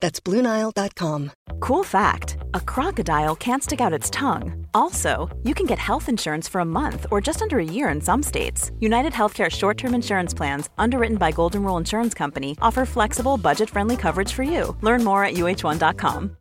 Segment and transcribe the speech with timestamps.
[0.00, 1.30] That's BlueNile.com.
[1.60, 4.66] Cool fact a crocodile can't stick out its tongue.
[4.74, 8.00] Also, you can get health insurance for a month or just under a year in
[8.00, 8.70] some states.
[8.80, 13.70] United Healthcare short term insurance plans, underwritten by Golden Rule Insurance Company, offer flexible, budget
[13.70, 14.76] friendly coverage for you.
[14.82, 16.36] Learn more at uh1.com.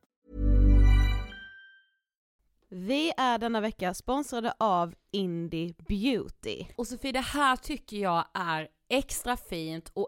[2.69, 6.65] Vi är denna vecka sponsrade av Indie Beauty.
[6.75, 10.07] Och Sofie, det här tycker jag är extra fint och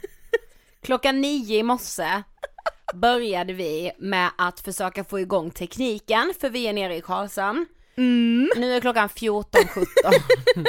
[0.82, 2.22] Klockan nio i morse
[2.94, 7.66] började vi med att försöka få igång tekniken för vi är nere i Karlshamn.
[7.96, 9.86] mm, Nu är klockan 14.17.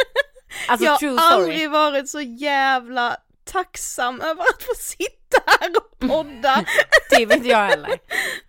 [0.67, 3.17] Alltså jag har aldrig varit så jävla
[3.47, 6.65] tacksam över att få sitta här och podda.
[7.17, 7.97] Typ inte jag heller.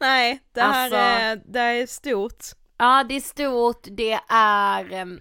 [0.00, 2.44] Nej, det här Alltså- är, det är stort.
[2.78, 5.20] Ja det är stort, det är, ehm,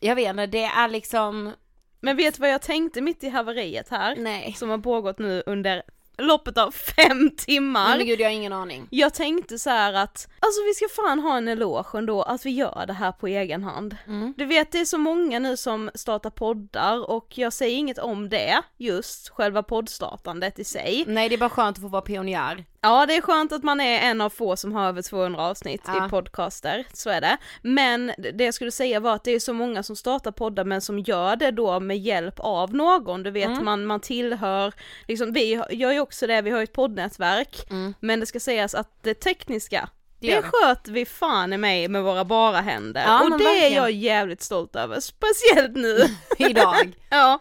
[0.00, 1.52] jag vet inte, det är liksom,
[2.00, 4.16] Men vet du vad jag tänkte mitt i haveriet här?
[4.16, 4.54] nej.
[4.58, 5.82] Som har pågått nu under
[6.18, 7.96] loppet av fem timmar.
[7.96, 8.86] Men gud jag har ingen aning.
[8.90, 12.50] Jag tänkte så här att, alltså vi ska fan ha en eloge ändå att vi
[12.50, 13.96] gör det här på egen hand.
[14.06, 14.34] Mm.
[14.36, 18.28] Du vet det är så många nu som startar poddar och jag säger inget om
[18.28, 21.04] det, just själva poddstartandet i sig.
[21.06, 22.64] Nej det är bara skönt att få vara pionjär.
[22.86, 25.82] Ja det är skönt att man är en av få som har över 200 avsnitt
[25.86, 26.06] Ja.
[26.06, 27.36] i podcaster, så är det.
[27.62, 30.80] Men det jag skulle säga var att det är så många som startar poddar men
[30.80, 33.64] som gör det då med hjälp av någon, du vet Mm.
[33.64, 34.72] man, man tillhör,
[35.08, 37.94] liksom vi gör ju också det, vi har ju ett poddnätverk, Mm.
[38.00, 39.88] men det ska sägas att det tekniska
[40.20, 43.72] Det det, sköt vi fan i mig med våra bara händer Ja, och det verkligen.
[43.72, 45.98] är jag jävligt stolt över, speciellt nu.
[46.38, 46.92] Idag.
[47.10, 47.38] ja.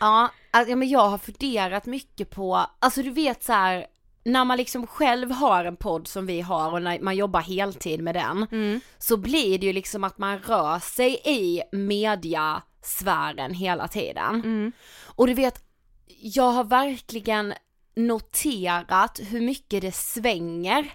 [0.00, 3.86] Ja, alltså, ja men jag har funderat mycket på, alltså du vet så här
[4.24, 8.02] när man liksom själv har en podd som vi har och när man jobbar heltid
[8.02, 8.80] med den, Mm.
[8.98, 14.34] så blir det ju liksom att man rör sig i mediasfären hela tiden.
[14.34, 14.72] Mm.
[15.04, 15.64] Och du vet,
[16.06, 17.54] jag har verkligen
[17.96, 20.92] noterat hur mycket det svänger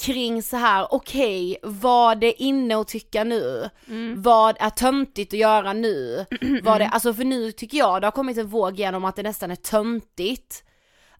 [0.00, 3.70] kring så här, okej, vad är inne att tycka nu?
[3.88, 4.22] Mm.
[4.22, 6.26] Vad är töntigt att göra nu?
[6.62, 9.22] vad är, alltså för nu tycker jag det har kommit en våg genom att det
[9.22, 10.64] nästan är töntigt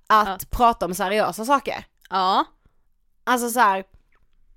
[0.09, 1.85] att prata om seriösa saker.
[2.11, 2.45] Ja.
[3.25, 3.85] Alltså så här.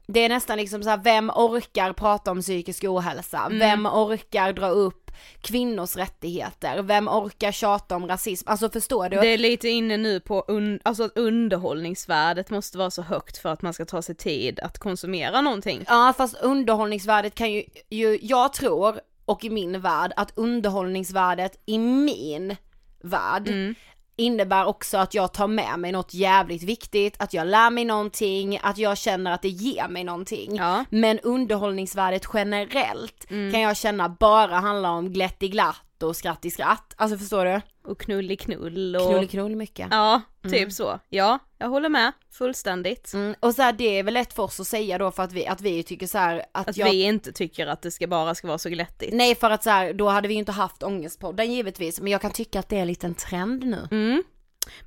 [0.07, 3.39] Det är nästan liksom så här, vem orkar prata om psykisk ohälsa?
[3.39, 3.59] Mm.
[3.59, 5.11] Vem orkar dra upp
[5.41, 6.81] kvinnors rättigheter?
[6.81, 8.49] Vem orkar tjata om rasism?
[8.49, 9.17] Alltså förstår du?
[9.19, 13.49] Det är lite inne nu på un- alltså att underhållningsvärdet måste vara så högt för
[13.49, 15.83] att man ska ta sig tid att konsumera någonting.
[15.87, 21.77] Ja fast underhållningsvärdet kan ju, ju, jag tror, och i min värld, att underhållningsvärdet i
[21.77, 22.55] min
[23.03, 23.75] värld Mm.
[24.15, 28.59] Innebär också att jag tar med mig något jävligt viktigt, att jag lär mig någonting,
[28.63, 30.55] att jag känner att det ger mig någonting.
[30.55, 30.85] Ja.
[30.89, 33.51] Men underhållningsvärdet generellt Mm.
[33.51, 36.93] kan jag känna bara handlar om glätt i glatt och skratt i skratt.
[36.97, 37.61] Alltså förstår du?
[37.83, 39.09] Och knull i knull och...
[39.09, 39.87] Knull i knull mycket.
[39.91, 40.99] Ja, typ så.
[41.09, 43.13] Ja, jag håller med fullständigt.
[43.13, 45.33] Mm, och så här, det är väl lätt för oss att säga då för att
[45.33, 46.89] vi, att vi tycker så här att, Att jag...
[46.91, 49.13] vi inte tycker att det ska bara ska vara så glättigt.
[49.13, 52.21] Nej för att så här, då hade vi ju inte haft ångestpodden givetvis, men jag
[52.21, 53.87] kan tycka att det är en liten trend nu.
[53.91, 54.23] Mm.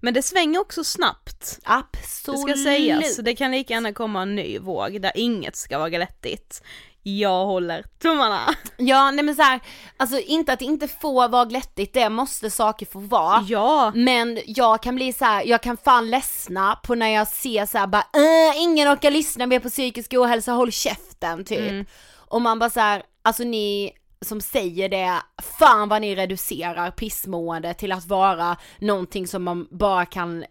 [0.01, 1.59] Men det svänger också snabbt.
[1.63, 2.41] Det Absolut.
[2.41, 6.63] ska sägas, det kan lika gärna komma en ny våg där inget ska vara glättigt.
[7.07, 8.41] Jag håller tummarna.
[8.77, 9.61] Ja nej men så här,
[9.97, 13.45] alltså inte att det inte får vara glättigt, det måste saker få vara.
[13.49, 13.93] Ja.
[13.95, 17.79] Men jag kan bli så här, jag kan fan ledsna på när jag ser så
[17.79, 21.71] här bara äh, ingen orkar lyssna mer på psykisk ohälsa, håll käften typ.
[21.71, 21.87] Mm.
[22.17, 25.23] Och man bara så här, alltså ni som säger det,
[25.59, 30.45] fan vad ni reducerar pissmående till att vara någonting som man bara kan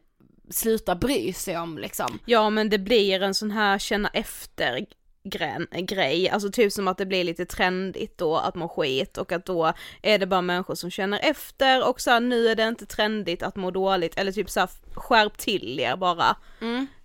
[0.51, 2.19] sluta bry sig om liksom.
[2.25, 4.85] Ja men det blir en sån här känna efter
[5.23, 9.31] gren, grej, alltså typ som att det blir lite trendigt då att må skit och
[9.31, 12.67] att då är det bara människor som känner efter och så här, nu är det
[12.67, 16.35] inte trendigt att må dåligt eller typ så här, skärp till er bara.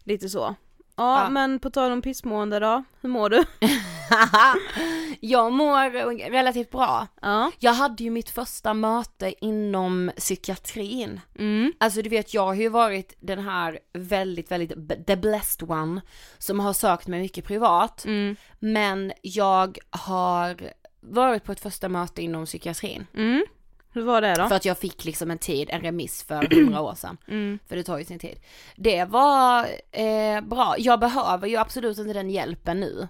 [0.05, 0.55] Lite så.
[0.99, 1.29] Ja, Ja.
[1.31, 3.45] men på tal om pissmående då, hur mår du?
[5.21, 7.07] jag mår relativt bra.
[7.23, 7.51] Ja.
[7.59, 11.21] Jag hade ju mitt första möte inom psykiatrin.
[11.39, 11.73] Mm.
[11.81, 16.01] Alltså du vet jag har ju varit den här väldigt, väldigt, the blessed one
[16.39, 18.05] som har sökt mig mycket privat.
[18.05, 18.37] Mm.
[18.59, 20.57] Men jag har
[21.01, 23.07] varit på ett första möte inom psykiatrin.
[23.15, 23.45] Mm.
[23.93, 24.49] Hur var det då?
[24.49, 27.17] För att jag fick liksom en tid, en remiss för hundra år sedan.
[27.29, 27.59] Mm.
[27.69, 28.39] För det tar ju sin tid.
[28.77, 30.75] Det var eh, bra.
[30.79, 33.09] Jag behöver ju absolut inte den hjälpen nu.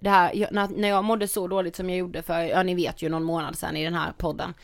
[0.00, 2.74] Det här, jag, när, när jag mådde så dåligt som jag gjorde för, ja ni
[2.74, 4.54] vet ju någon månad sedan i den här podden.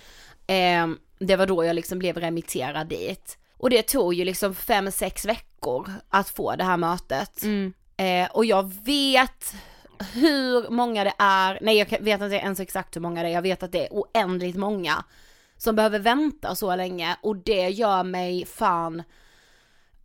[0.46, 0.86] Eh,
[1.18, 3.38] det var då jag liksom blev remitterad dit.
[3.56, 7.42] Och det tog ju liksom fem, sex veckor att få det här mötet.
[7.42, 7.72] Mm.
[7.96, 9.54] Eh, och jag vet
[10.12, 13.42] hur många det är, nej jag vet inte ens exakt hur många det är, jag
[13.42, 15.04] vet att det är oändligt många
[15.58, 19.02] som behöver vänta så länge och det gör mig fan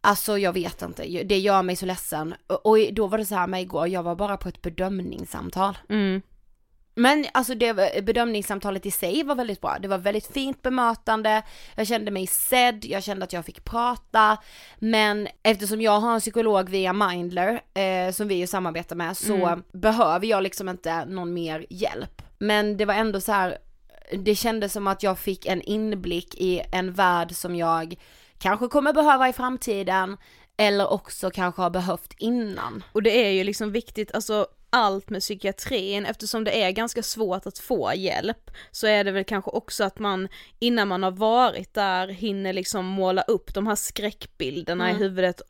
[0.05, 2.35] Alltså jag vet inte, det gör mig så ledsen.
[2.63, 5.77] Och då var det så här med igår, jag var bara på ett bedömningssamtal.
[5.89, 6.21] Mm.
[6.95, 9.77] Men alltså det, bedömningssamtalet i sig var väldigt bra.
[9.79, 11.43] Det var väldigt fint bemötande,
[11.75, 14.37] jag kände mig sedd, jag kände att jag fick prata.
[14.79, 19.35] Men eftersom jag har en psykolog via Mindler, eh, som vi ju samarbetar med, så
[19.35, 19.63] mm.
[19.73, 22.21] behöver jag liksom inte någon mer hjälp.
[22.37, 23.57] Men det var ändå så här,
[24.11, 27.95] det kändes som att jag fick en inblick i en värld som jag
[28.37, 30.17] kanske kommer behöva i framtiden,
[30.57, 32.83] eller också kanske har behövt innan.
[32.91, 37.45] Och det är ju liksom viktigt, alltså allt med psykiatrin, eftersom det är ganska svårt
[37.45, 40.27] att få hjälp, så är det väl kanske också att man
[40.59, 44.95] innan man har varit där hinner liksom måla upp de här skräckbilderna mm.
[44.95, 45.41] i huvudet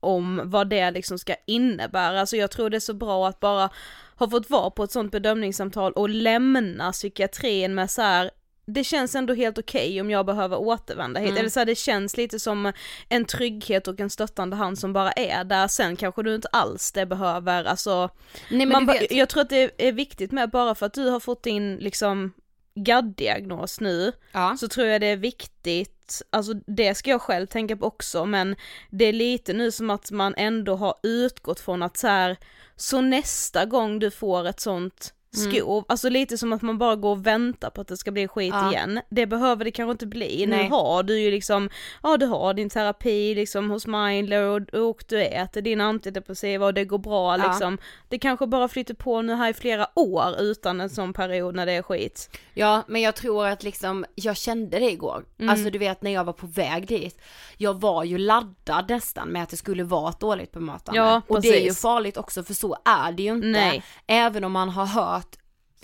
[0.00, 2.20] om vad det liksom ska innebära.
[2.20, 3.70] Alltså jag tror det är så bra att bara
[4.18, 8.30] ha fått vara på ett sånt bedömningssamtal och lämna psykiatrin med så här,
[8.66, 11.40] det känns ändå helt okej okay om jag behöver återvända hit, mm.
[11.40, 12.72] eller så här, det känns lite som
[13.08, 16.92] en trygghet och en stöttande hand som bara är där, sen kanske du inte alls
[16.92, 18.10] det behöver, alltså
[18.50, 21.20] Nej, men man jag tror att det är viktigt med bara för att du har
[21.20, 22.32] fått in liksom
[22.74, 24.56] GAD-diagnos nu, ja.
[24.60, 28.56] så tror jag det är viktigt, alltså det ska jag själv tänka på också, men
[28.90, 32.36] det är lite nu som att man ändå har utgått från att så här,
[32.80, 35.52] så nästa gång du får ett sånt Mm.
[35.52, 35.84] skov, mm.
[35.88, 38.54] alltså lite som att man bara går och väntar på att det ska bli skit
[38.54, 38.72] ja.
[38.72, 39.00] igen.
[39.10, 40.64] Det behöver det kanske inte bli, Nej.
[40.64, 41.70] nu har du ju liksom,
[42.02, 46.74] ja du har din terapi liksom hos Mindler och, och du äter din antidepressiva och
[46.74, 47.48] det går bra ja.
[47.48, 47.78] liksom.
[48.08, 51.66] Det kanske bara flyter på nu här i flera år utan en sån period när
[51.66, 52.38] det är skit.
[52.54, 55.50] Ja men jag tror att liksom, jag kände det igår, mm.
[55.50, 57.20] alltså du vet när jag var på väg dit,
[57.58, 61.00] jag var ju laddad nästan med att det skulle vara ett dåligt bemötande.
[61.00, 63.48] Ja, och det är ju farligt också för så är det ju inte.
[63.48, 63.82] Nej.
[64.06, 65.36] Även om man har hört hört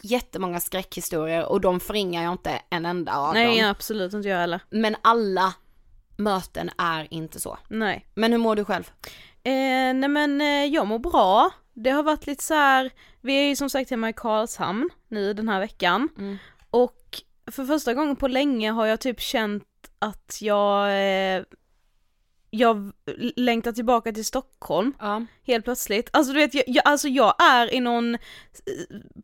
[0.03, 3.55] jättemånga skräckhistorier och de förringar jag inte en enda av Nej, dem.
[3.55, 4.61] Nej absolut inte jag heller.
[4.71, 5.55] Men alla
[6.17, 7.59] möten är inte så.
[7.69, 8.07] Nej.
[8.15, 8.91] Men hur mår du själv?
[9.43, 11.51] Eh, nej men eh, jag mår bra.
[11.73, 12.91] Det har varit lite så här,
[13.21, 16.09] vi är ju som sagt hemma i Karlshamn nu den här veckan.
[16.19, 16.37] Mm.
[16.71, 19.65] Och för första gången på länge har jag typ känt
[19.99, 20.89] att jag
[21.37, 21.43] eh,
[22.55, 22.93] jag
[23.37, 25.23] längtar tillbaka till Stockholm, ja.
[25.47, 26.09] helt plötsligt.
[26.13, 28.19] Alltså du vet, jag, jag, alltså jag är i någon,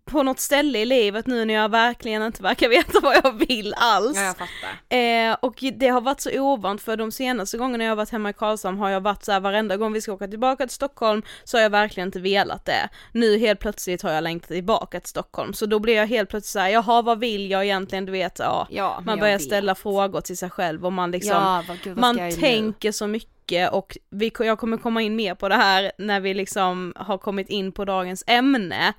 [0.04, 3.74] på något ställe i livet nu när jag verkligen inte verkar veta vad jag vill
[3.76, 4.16] alls.
[4.16, 4.96] Ja, jag fattar.
[4.96, 8.30] Eh, och det har varit så ovant för de senaste gångerna jag har varit hemma
[8.30, 11.22] i Karlshamn har jag varit så här, varenda gång vi ska åka tillbaka till Stockholm
[11.44, 12.88] så har jag verkligen inte velat det.
[13.12, 16.52] Nu helt plötsligt har jag längtat tillbaka till Stockholm, så då blir jag helt plötsligt
[16.52, 18.66] såhär, jaha vad vill jag egentligen, du vet, ja.
[18.70, 22.16] ja man börjar ställa frågor till sig själv och man liksom, ja, vad, gud, vad
[22.16, 22.92] man tänker nu?
[22.92, 26.34] så mycket mycket och vi, jag kommer komma in mer på det här när vi
[26.34, 28.92] liksom har kommit in på dagens ämne.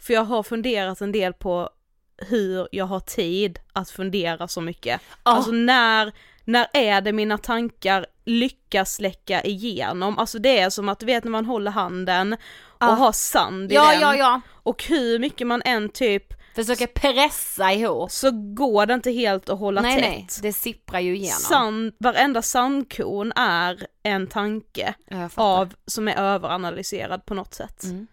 [0.00, 1.70] För jag har funderat en del på
[2.28, 5.00] hur jag har tid att fundera så mycket.
[5.00, 5.06] Oh.
[5.22, 6.12] Alltså när,
[6.44, 10.18] när är det mina tankar lyckas släcka igenom?
[10.18, 12.36] Alltså det är som att du vet när man håller handen
[12.80, 12.98] och oh.
[12.98, 14.00] har sand i ja, den.
[14.00, 14.40] Ja, ja.
[14.64, 18.10] Och hur mycket man än typ Försöker pressa ihop.
[18.10, 20.02] Så går det inte helt att hålla nej, tätt.
[20.02, 21.40] Nej, det sipprar ju igenom.
[21.40, 24.94] Sand, varenda sandkorn är en tanke
[25.34, 27.84] av, som är överanalyserad på något sätt.
[27.84, 28.06] Mm.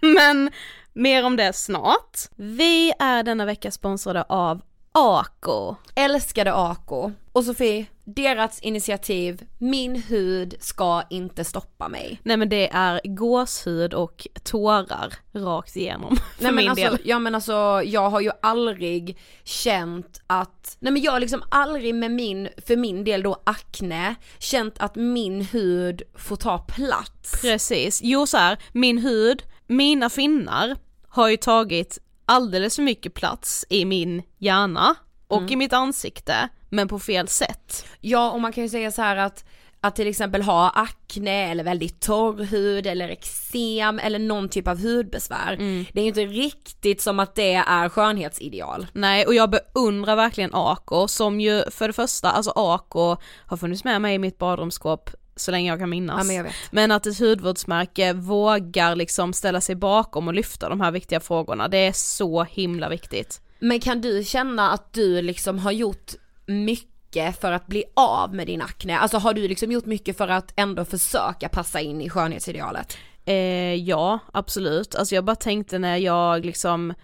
[0.14, 0.50] Men
[0.92, 2.18] mer om det snart.
[2.36, 5.76] Vi är denna vecka sponsrade av Ako.
[5.94, 7.12] Älskade Ako.
[7.32, 12.20] Och Sofie, deras initiativ, min hud ska inte stoppa mig.
[12.22, 16.98] Nej men det är gåshud och tårar rakt igenom för nej, men min alltså, del.
[17.04, 21.94] Ja men alltså jag har ju aldrig känt att, nej men jag har liksom aldrig
[21.94, 27.40] med min, för min del då akne, känt att min hud får ta plats.
[27.40, 30.76] Precis, jo så här, min hud, mina finnar
[31.08, 34.94] har ju tagit alldeles för mycket plats i min hjärna
[35.28, 35.52] och mm.
[35.52, 37.86] i mitt ansikte, men på fel sätt.
[38.00, 39.44] Ja, och man kan ju säga så här att
[39.80, 44.82] att till exempel ha akne eller väldigt torr hud eller eksem eller någon typ av
[44.82, 45.52] hudbesvär.
[45.52, 45.84] Mm.
[45.92, 48.86] Det är ju inte riktigt som att det är skönhetsideal.
[48.92, 53.84] Nej och jag beundrar verkligen Ako som ju för det första, alltså Ako har funnits
[53.84, 56.18] med mig i mitt badrumsskåp så länge jag kan minnas.
[56.18, 60.80] Ja, men, jag men, att ett hudvårdsmärke vågar liksom ställa sig bakom och lyfta de
[60.80, 63.40] här viktiga frågorna, det är så himla viktigt.
[63.58, 66.14] Men kan du känna att du liksom har gjort
[66.46, 68.98] mycket för att bli av med din akne?
[68.98, 72.96] Alltså har du liksom gjort mycket för att ändå försöka passa in i skönhetsidealet?
[73.24, 74.94] Eh, ja, absolut.
[74.94, 76.94] Alltså jag bara tänkte när jag liksom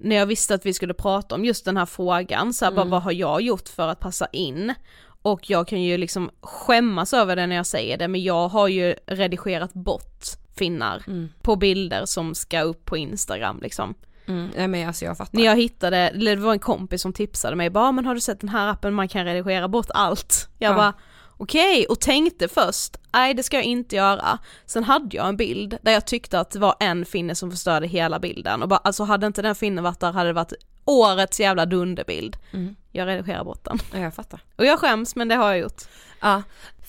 [0.00, 2.76] när jag visste att vi skulle prata om just den här frågan, så här, mm.
[2.76, 4.74] bara, vad har jag gjort för att passa in?
[5.22, 8.68] och jag kan ju liksom skämmas över det när jag säger det men jag har
[8.68, 10.24] ju redigerat bort
[10.56, 11.28] finnar Mm.
[11.42, 13.94] på bilder som ska upp på Instagram liksom.
[14.28, 14.50] Mm.
[14.56, 15.38] Nej men alltså jag fattar.
[15.38, 18.20] När jag hittade, eller det var en kompis som tipsade mig bara men har du
[18.20, 20.48] sett den här appen man kan redigera bort allt?
[20.58, 20.76] Jag Ja.
[20.76, 20.94] bara
[21.36, 24.38] okej och tänkte först, nej det ska jag inte göra.
[24.66, 27.86] Sen hade jag en bild där jag tyckte att det var en finne som förstörde
[27.86, 30.52] hela bilden och bara alltså hade inte den finnen varit där hade det varit
[30.84, 32.36] årets jävla dunderbild.
[32.52, 32.76] Mm.
[32.92, 33.78] Jag redigerar bort den.
[33.92, 34.40] Ja, jag fattar.
[34.56, 35.82] Och jag skäms men det har jag gjort.
[36.20, 36.42] Ja,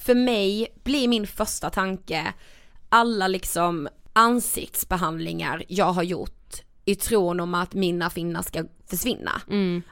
[0.06, 2.34] för mig blir min första tanke
[2.90, 6.32] alla liksom ansiktsbehandlingar jag har gjort
[6.86, 9.42] i tron om att mina finnar ska försvinna.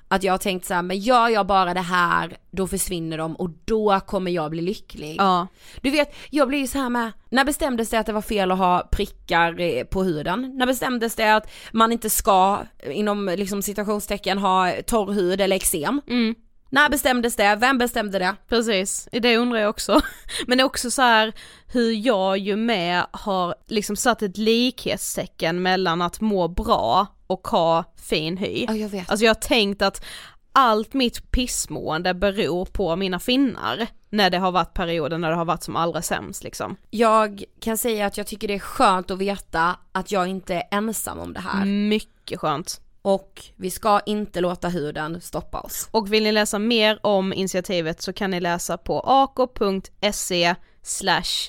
[0.07, 3.35] Att jag har tänkt så här, men gör jag bara det här, då försvinner de
[3.35, 5.15] och då kommer jag bli lycklig.
[5.19, 5.47] Ja.
[5.81, 8.51] Du vet, jag blir ju så här med, när bestämdes det att det var fel
[8.51, 10.57] att ha prickar eh, på huden?
[10.57, 16.01] När bestämdes det att man inte ska, inom liksom citationstecken, ha torr hud eller eksem?
[16.07, 16.35] Mm.
[16.69, 17.55] När bestämdes det?
[17.55, 18.35] Vem bestämde det?
[18.49, 20.01] Precis, det undrar jag också.
[20.47, 21.33] Men det är också så här
[21.67, 27.83] hur jag ju med har liksom satt ett likhetstecken mellan att må bra och ha
[28.09, 28.65] fin hy.
[28.67, 29.09] Ja, jag vet.
[29.09, 30.05] Alltså jag har tänkt att
[30.51, 35.45] allt mitt pissmående beror på mina finnar när det har varit perioder när det har
[35.45, 36.75] varit som allra sämst liksom.
[36.89, 40.63] Jag kan säga att jag tycker det är skönt att veta att jag inte är
[40.71, 41.65] ensam om det här.
[41.65, 42.81] Mycket skönt.
[43.07, 45.89] Och vi ska inte låta huden stoppa oss.
[45.91, 50.55] Och vill ni läsa mer om initiativet så kan ni läsa på ako.se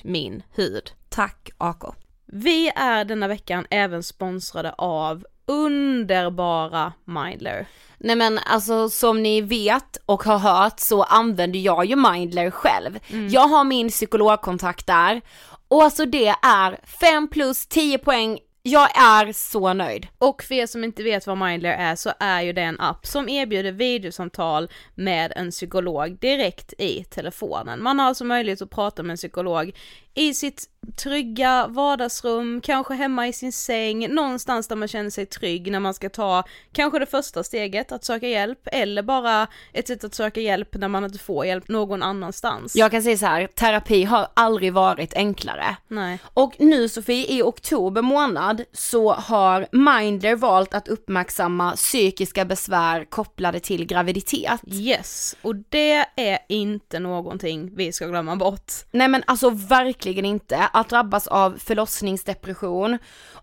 [0.03, 0.91] min hud.
[1.09, 1.93] Tack Ako.
[2.25, 7.67] Vi är denna veckan även sponsrade av underbara Mindler.
[7.97, 12.99] Nej men alltså som ni vet och har hört så använder jag ju Mindler själv.
[13.29, 15.21] Jag har min psykologkontakt där
[15.67, 20.07] och alltså det är 5 plus 10 poäng, jag är så nöjd.
[20.17, 23.05] Och för er som inte vet vad Mindler är så är ju det en app
[23.05, 27.83] som erbjuder videosamtal med en psykolog direkt i telefonen.
[27.83, 29.71] Man har alltså möjlighet att prata med en psykolog
[30.19, 35.71] i sitt trygga vardagsrum, kanske hemma i sin säng, någonstans där man känner sig trygg
[35.71, 40.03] när man ska ta kanske det första steget att söka hjälp eller bara ett sätt
[40.03, 42.75] att söka hjälp när man inte får hjälp någon annanstans.
[42.75, 45.75] Jag kan säga så här, terapi har aldrig varit enklare.
[45.87, 46.19] Nej.
[46.33, 53.59] Och nu Sofie, i oktober månad så har Mindler valt att uppmärksamma psykiska besvär kopplade
[53.59, 54.61] till graviditet.
[54.67, 58.71] Yes, och det är inte någonting vi ska glömma bort.
[58.91, 60.69] Nej men alltså verkligen inte.
[60.73, 62.97] Att drabbas av förlossningsdepression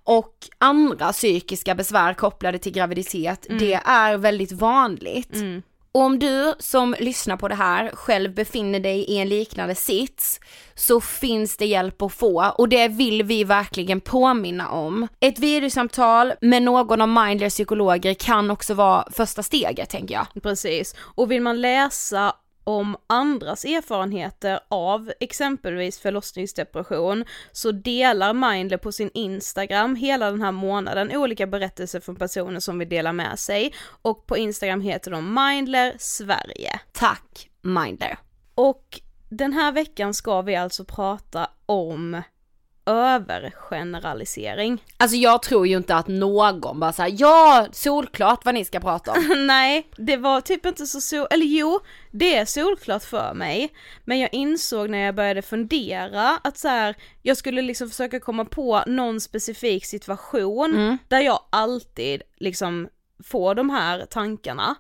[0.04, 5.32] och andra psykiska besvär kopplade till graviditet, det är väldigt vanligt.
[5.96, 10.40] Och om du som lyssnar på det här själv befinner dig i en liknande sits
[10.74, 15.08] så finns det hjälp att få och det vill vi verkligen påminna om.
[15.20, 20.42] Ett videosamtal med någon av Mindlers psykologer kan också vara första steget tänker jag.
[20.42, 22.34] Precis, och vill man läsa
[22.66, 30.52] om andras erfarenheter av exempelvis förlossningsdepression så delar Mindler på sin Instagram hela den här
[30.52, 35.34] månaden olika berättelser från personer som vill dela med sig och på Instagram heter de
[35.34, 36.80] Mindler Sverige.
[36.92, 38.18] Tack Mindler.
[38.54, 42.22] Och den här veckan ska vi alltså prata om
[42.86, 44.84] övergeneralisering.
[44.98, 49.12] Alltså jag tror ju inte att någon bara säger ja, solklart vad ni ska prata
[49.12, 49.46] om.
[49.46, 53.72] Nej, det var typ inte så sol, eller jo, det är solklart för mig.
[54.04, 58.44] Men jag insåg när jag började fundera att så här, jag skulle liksom försöka komma
[58.44, 62.88] på någon specifik situation där jag alltid liksom
[63.24, 64.74] får de här tankarna.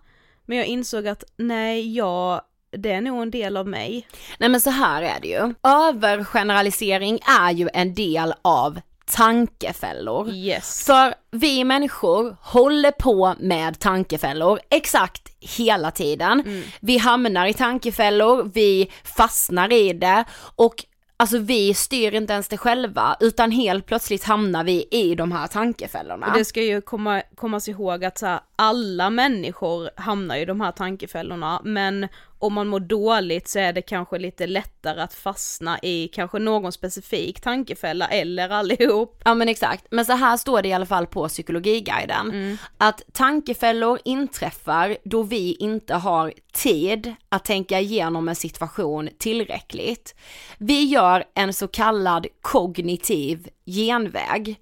[0.46, 2.40] Men jag insåg att nej, jag,
[2.76, 4.08] det är nog en del av mig.
[4.38, 5.54] Nej men så här är det ju.
[5.62, 10.30] Övergeneralisering är ju en del av tankefällor.
[10.30, 10.84] Yes.
[10.86, 16.62] För vi människor håller på med tankefällor exakt hela tiden.
[16.80, 20.24] Vi hamnar i tankefällor, vi fastnar i det
[20.56, 20.84] och
[21.16, 25.46] alltså vi styr inte ens det själva utan helt plötsligt hamnar vi i de här
[25.46, 26.26] tankefällorna.
[26.26, 30.60] Och det ska ju komma, kommas ihåg att så här, alla människor hamnar i de
[30.60, 32.08] här tankefällorna men
[32.46, 36.72] om man mår dåligt så är det kanske lite lättare att fastna i kanske någon
[36.72, 39.22] specifik tankefälla eller allihop.
[39.24, 42.58] Ja men exakt, men så här står det i alla fall på psykologiguiden.
[42.78, 50.14] Att tankefällor inträffar då vi inte har tid att tänka igenom en situation tillräckligt.
[50.58, 54.60] Vi gör en så kallad kognitiv genväg.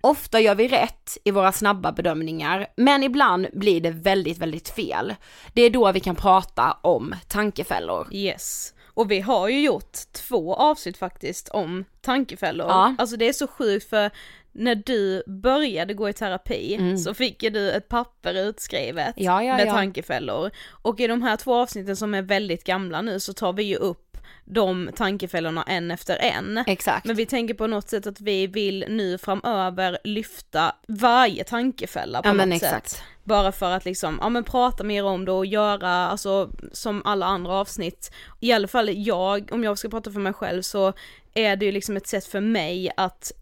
[0.00, 5.14] Ofta gör vi rätt i våra snabba bedömningar, men ibland blir det väldigt, väldigt fel.
[5.52, 8.08] Det är då vi kan prata om tankefällor.
[8.10, 8.74] Yes.
[8.94, 12.66] Och vi har ju gjort två avsnitt faktiskt om tankefällor.
[12.66, 12.94] Ja.
[12.98, 14.10] Alltså det är så sjukt för
[14.52, 19.26] när du började gå i terapi så fick ju du ett papper utskrivet Mm.
[19.26, 20.50] Ja, ja, med tankefällor.
[20.70, 23.76] Och i de här två avsnitten som är väldigt gamla nu så tar vi ju
[23.76, 24.03] upp
[24.44, 26.64] de tankefällorna en efter en.
[26.66, 27.06] Exakt.
[27.06, 32.28] Men vi tänker på något sätt att vi vill nu framöver lyfta varje tankefälla på
[32.28, 32.90] Ja, något exakt.
[32.90, 33.02] sätt.
[33.24, 37.26] Bara för att liksom, ja men prata mer om det och göra, alltså som alla
[37.26, 40.92] andra avsnitt, i alla fall jag, om jag ska prata för mig själv så
[41.34, 43.32] är det ju liksom ett sätt för mig att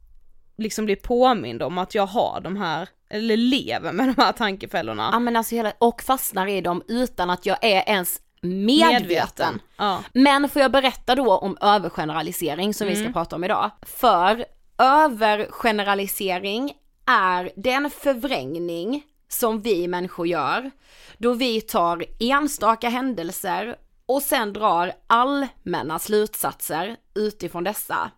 [0.57, 5.09] liksom bli påmind om att jag har de här, eller lever med de här tankefällorna.
[5.13, 9.61] Ja men alltså hela, och fastnar i dem utan att jag är ens medveten.
[9.77, 10.05] Ja.
[10.13, 13.71] Men får jag berätta då om övergeneralisering som vi ska prata om idag.
[13.83, 14.45] För
[14.79, 16.73] övergeneralisering
[17.07, 20.71] är den förvrängning som vi människor gör
[21.19, 23.77] då vi tar enstaka händelser
[24.07, 28.11] och sen drar allmänna slutsatser utifrån dessa.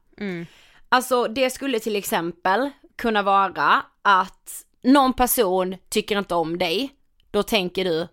[0.88, 6.90] Alltså det skulle till exempel kunna vara att någon person tycker inte om dig,
[7.30, 8.08] då tänker du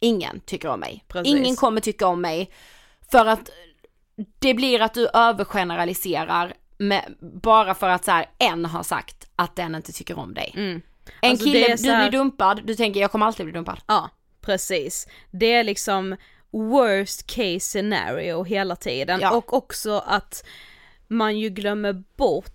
[0.00, 1.04] ingen tycker om mig.
[1.08, 1.34] Precis.
[1.34, 2.50] Ingen kommer tycka om mig
[3.10, 3.50] för att
[4.38, 9.56] det blir att du övergeneraliserar med, bara för att så här, en har sagt att
[9.56, 10.52] den inte tycker om dig.
[10.56, 10.82] En
[11.30, 13.80] Alltså, kille, är så du här- blir dumpad, du tänker jag kommer alltid bli dumpad.
[13.86, 15.08] Ja, precis.
[15.30, 16.16] Det är liksom
[16.50, 19.36] worst case scenario hela tiden Ja.
[19.36, 20.44] och också att
[21.08, 22.52] man ju glömmer bort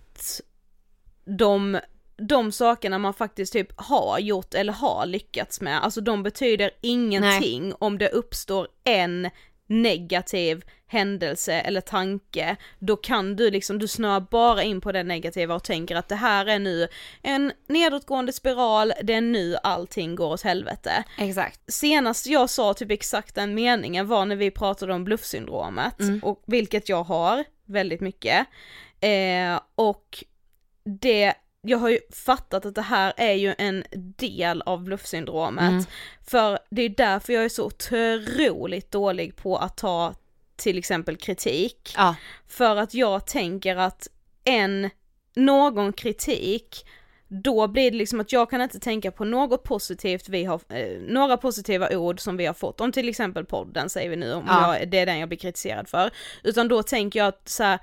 [1.24, 1.80] de,
[2.28, 7.74] de sakerna man faktiskt typ har gjort eller har lyckats med, alltså de betyder ingenting
[7.78, 9.30] om det uppstår en
[9.66, 15.54] negativ händelse eller tanke, då kan du liksom, du snöar bara in på det negativa
[15.54, 16.88] och tänker att det här är nu
[17.22, 21.04] en nedåtgående spiral, det är nu allting går åt helvete.
[21.18, 21.60] Exakt.
[21.72, 26.88] Senast jag sa typ exakt den meningen var när vi pratade om bluffsyndromet, och vilket
[26.88, 28.46] jag har väldigt mycket.
[29.00, 30.24] Eh, och
[30.84, 33.84] det, jag har ju fattat att det här är ju en
[34.16, 35.88] del av bluffsyndromet.
[36.26, 40.14] För det är därför jag är så otroligt dålig på att ta
[40.56, 41.94] till exempel kritik.
[41.96, 42.16] Ja.
[42.48, 44.08] För att jag tänker att
[44.44, 44.90] en,
[45.34, 46.86] någon kritik,
[47.28, 50.98] då blir det liksom att jag kan inte tänka på något positivt vi har, eh,
[51.00, 54.44] några positiva ord som vi har fått, om till exempel podden säger vi nu, om
[54.48, 54.78] Ja.
[54.78, 56.10] jag, det är den jag blir kritiserad för.
[56.42, 57.78] Utan då tänker jag att så här,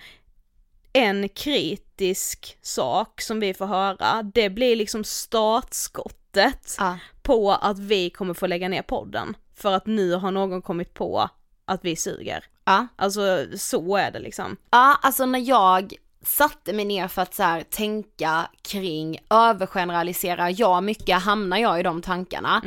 [0.93, 6.97] en kritisk sak som vi får höra, det blir liksom startskottet Ja.
[7.21, 9.35] på att vi kommer få lägga ner podden.
[9.55, 11.29] För att nu har någon kommit på
[11.65, 12.43] att vi suger.
[12.65, 12.87] Ja.
[12.95, 14.57] Alltså så är det liksom.
[14.71, 15.93] Ja, alltså när jag
[16.25, 21.83] satte mig ner för att så här, tänka kring övergeneralisera jag mycket, hamnar jag i
[21.83, 22.61] de tankarna,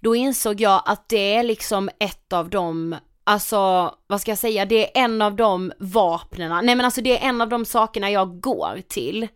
[0.00, 2.96] då insåg jag att det är liksom ett av de
[3.28, 7.18] Alltså, vad ska jag säga, det är en av de vapnena, nej men alltså det
[7.18, 9.28] är en av de sakerna jag går till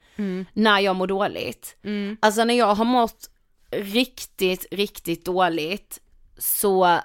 [0.53, 1.77] när jag mår dåligt.
[2.21, 3.31] Alltså när jag har mått
[3.71, 5.99] riktigt, riktigt dåligt
[6.39, 6.99] så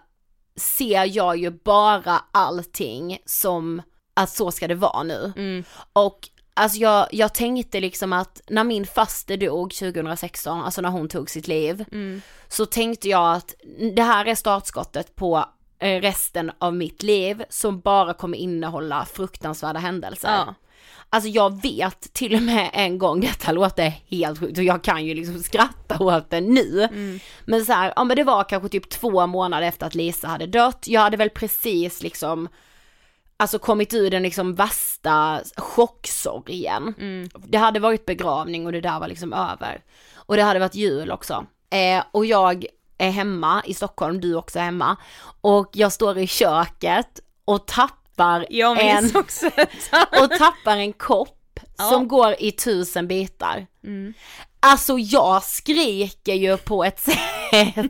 [0.56, 3.82] ser jag ju bara allting som
[4.14, 5.34] att så ska det vara nu.
[5.94, 6.20] Och
[6.54, 11.30] alltså jag, jag tänkte liksom att när min faste dog 2016, alltså när hon tog
[11.30, 11.86] sitt liv,
[12.48, 13.56] så tänkte jag att
[13.96, 15.46] det här är startskottet på
[15.80, 20.30] resten av mitt liv som bara kommer innehålla fruktansvärda händelser.
[20.30, 20.56] Ja.
[21.10, 25.06] Alltså jag vet till och med en gång, detta låter helt sjukt och jag kan
[25.06, 26.88] ju liksom skratta åt det nu.
[27.46, 30.48] Men så här, ja men det var kanske typ två månader efter att Lisa hade
[30.48, 32.48] dött, jag hade väl precis liksom
[33.38, 36.94] Alltså kommit ur den liksom värsta chocksorgen.
[37.38, 39.84] Det hade varit begravning och det där var liksom över.
[40.16, 41.46] Och det hade varit jul också.
[41.70, 42.66] Eh, och jag
[42.98, 44.98] är hemma i Stockholm, du också är hemma.
[45.42, 49.06] Och jag står i köket och tappar en
[50.24, 53.68] och tappar en kopp som går i tusen bitar.
[54.60, 57.86] Alltså jag skriker ju på ett sätt.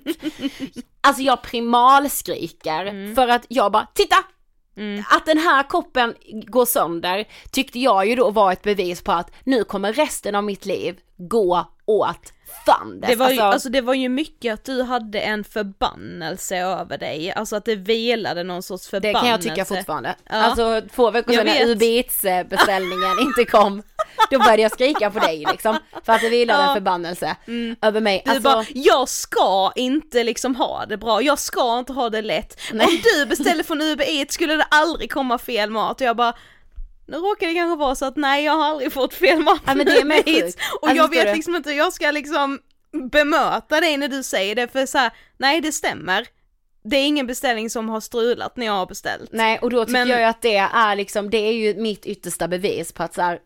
[1.01, 4.15] Alltså jag primalskriker för att jag bara, titta!
[5.09, 6.15] Att den här koppen
[6.47, 10.43] går sönder tyckte jag ju då var ett bevis på att nu kommer resten av
[10.43, 12.33] mitt liv gå åt
[12.65, 13.09] fanders.
[13.09, 16.97] Det var, ju, Alltså, alltså det var ju mycket att du hade en förbannelse över
[16.97, 19.19] dig, alltså att det vilade någon sorts det förbannelse.
[19.21, 20.15] kan jag tycka fortfarande.
[20.29, 20.35] Ja.
[20.35, 21.65] Alltså två veckor sedan när.
[21.67, 23.83] Uber eh, beställningen inte kom,
[24.31, 25.77] då började jag skrika på dig liksom.
[26.05, 26.73] För att det vilade en Ja.
[26.73, 27.35] förbannelse
[27.81, 28.21] över mig.
[28.25, 32.21] Du Alltså, bara, jag ska inte liksom ha det bra, jag ska inte ha det
[32.21, 32.61] lätt.
[32.73, 32.87] Nej.
[32.87, 36.33] Om du beställer från Uber Eats skulle det aldrig komma fel mat och jag bara
[37.07, 39.75] nu råkar det kanske vara så att nej jag har aldrig fått fel mat Ja,
[39.75, 40.59] men det är sjukt.
[40.81, 41.33] Och Alltså, jag vet du?
[41.33, 42.59] liksom inte hur jag ska liksom
[43.11, 46.27] bemöta dig när du säger det för så här, nej det stämmer.
[46.83, 49.29] Det är ingen beställning som har strulat när jag har beställt.
[49.33, 52.05] Nej och då tycker Men- jag ju att det är liksom, det är ju mitt
[52.05, 53.39] yttersta bevis på att så här,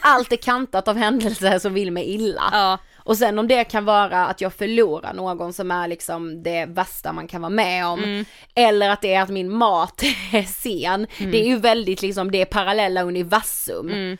[0.00, 2.42] allt är kantat av händelser som vill mig illa.
[2.52, 2.78] Ja.
[3.04, 7.12] Och sen om det kan vara att jag förlorar någon som är liksom det värsta
[7.12, 8.04] man kan vara med om.
[8.04, 8.24] Mm.
[8.54, 11.06] Eller att det är att min mat är sen.
[11.18, 11.32] Mm.
[11.32, 13.86] Det är ju väldigt liksom, det är parallella universum.
[13.86, 14.18] Men,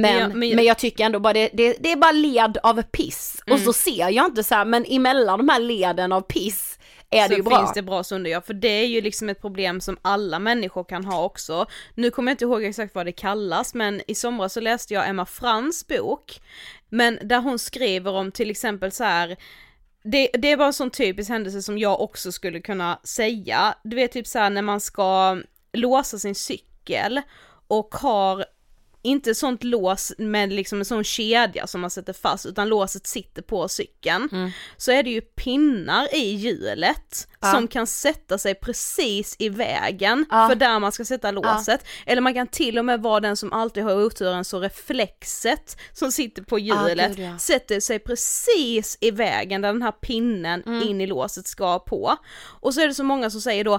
[0.00, 2.58] Men jag- men, men jag, jag- tycker ändå bara det, det, det är bara led
[2.62, 3.42] av piss.
[3.42, 3.64] Och Mm.
[3.64, 6.78] så ser jag inte så här, men emellan de här leden av piss
[7.10, 7.58] är det ju så bra.
[7.58, 10.84] finns det bra stunder ja, för det är ju liksom ett problem som alla människor
[10.84, 11.66] kan ha också.
[11.94, 15.08] Nu kommer jag inte ihåg exakt vad det kallas, men i somras så läste jag
[15.08, 16.40] Emma Frans bok,
[16.92, 19.36] men där hon skriver om till exempel så här.
[20.04, 23.74] Det, det är bara en sån typisk händelse som jag också skulle kunna säga.
[23.82, 27.20] Du vet typ så här när man ska låsa sin cykel
[27.68, 28.44] och har
[29.02, 33.42] inte sånt lås med liksom en sån kedja som man sätter fast utan låset sitter
[33.42, 34.52] på cykeln.
[34.76, 37.52] Så är det ju pinnar i hjulet Ja.
[37.52, 40.48] som kan sätta sig precis i vägen Ja.
[40.48, 41.84] för där man ska sätta låset.
[42.06, 46.12] Eller man kan till och med vara den som alltid har oturen så reflexet som
[46.12, 47.38] sitter på hjulet ja.
[47.38, 50.88] sätter sig precis i vägen där den här pinnen Mm.
[50.88, 52.16] in i låset ska på.
[52.60, 53.78] Och så är det så många som säger då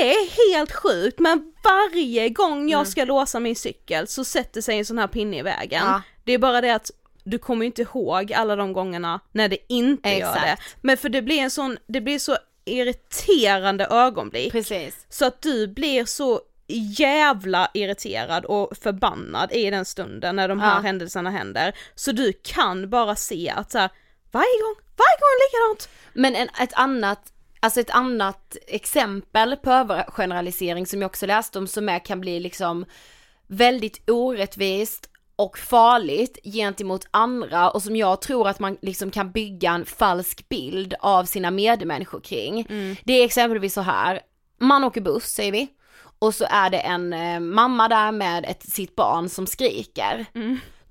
[0.00, 2.68] det är helt sjukt men varje gång Mm.
[2.68, 5.82] jag ska låsa min cykel så sätter sig en sån här pinne i vägen.
[5.86, 6.02] Ja.
[6.24, 6.90] Det är bara det att
[7.24, 10.40] du kommer inte ihåg alla de gångerna när det inte gör det.
[10.40, 10.76] Exakt.
[10.80, 14.52] Men för det blir en sån, det blir så irriterande ögonblick.
[14.52, 15.06] Precis.
[15.08, 16.40] Så att du blir så
[16.98, 20.80] jävla irriterad och förbannad i den stunden när de här Ja.
[20.80, 21.74] händelserna händer.
[21.94, 23.90] Så du kan bara se att så här,
[24.32, 25.88] varje gång, varje gång likadant.
[26.14, 27.32] Men en, ett annat,
[27.64, 32.40] alltså ett annat exempel på övergeneralisering som jag också läste om som är, kan bli
[32.40, 32.84] liksom
[33.46, 39.70] väldigt orättvist och farligt gentemot andra och som jag tror att man liksom kan bygga
[39.72, 42.66] en falsk bild av sina medmänniskor kring.
[43.04, 44.20] Det är exempelvis så här,
[44.60, 45.68] man åker buss säger vi
[46.18, 50.26] och så är det en eh, mamma där med ett, sitt barn som skriker.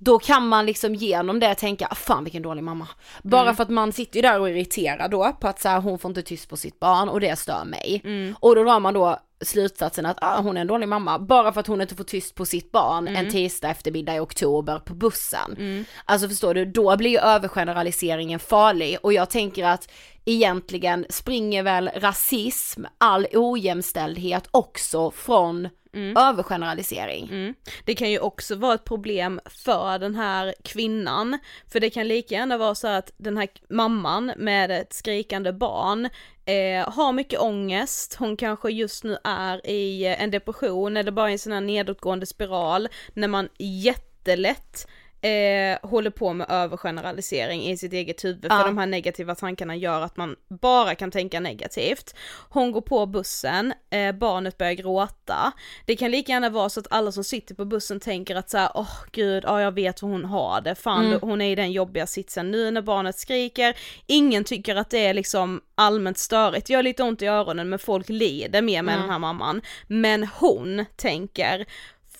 [0.03, 2.87] Då kan man liksom genom det tänka, "Ah, fan vilken dålig mamma.
[3.23, 5.79] Bara för att man sitter ju där och är irriterad då på att så här,
[5.79, 8.01] hon får inte tyst på sitt barn och det stör mig.
[8.39, 11.59] Och då drar man då slutsatsen att ah, hon är en dålig mamma bara för
[11.59, 15.85] att hon inte får tyst på sitt barn en tisdag eftermiddag i oktober på bussen.
[16.05, 19.89] Alltså förstår du, då blir ju övergeneraliseringen farlig och jag tänker att
[20.25, 25.69] egentligen springer väl rasism, all ojämställdhet också från
[26.17, 27.29] övergeneralisering.
[27.31, 27.53] Mm.
[27.85, 31.39] Det kan ju också vara ett problem för den här kvinnan,
[31.71, 36.09] för det kan lika gärna vara så att den här mamman med ett skrikande barn
[36.45, 41.29] eh, har mycket ångest, hon kanske just nu är i eh, en depression eller bara
[41.29, 44.87] i en sån här nedåtgående spiral när man jättelätt
[45.23, 48.57] eh, håller på med övergeneralisering i sitt eget huvud Ja.
[48.59, 52.15] för de här negativa tankarna gör att man bara kan tänka negativt.
[52.49, 55.51] Hon går på bussen, eh, barnet börjar gråta.
[55.85, 58.57] Det kan lika gärna vara så att alla som sitter på bussen tänker att så
[58.57, 61.19] här, åh gud, ja jag vet hur hon har det, fan Mm.
[61.21, 63.77] hon är i den jobbiga sitsen nu när barnet skriker.
[64.07, 68.09] Ingen tycker att det är liksom allmänt störigt, gör lite ont i öronen men folk
[68.09, 69.01] lider mer med Mm.
[69.01, 69.61] den här mamman.
[69.87, 71.65] Men hon tänker,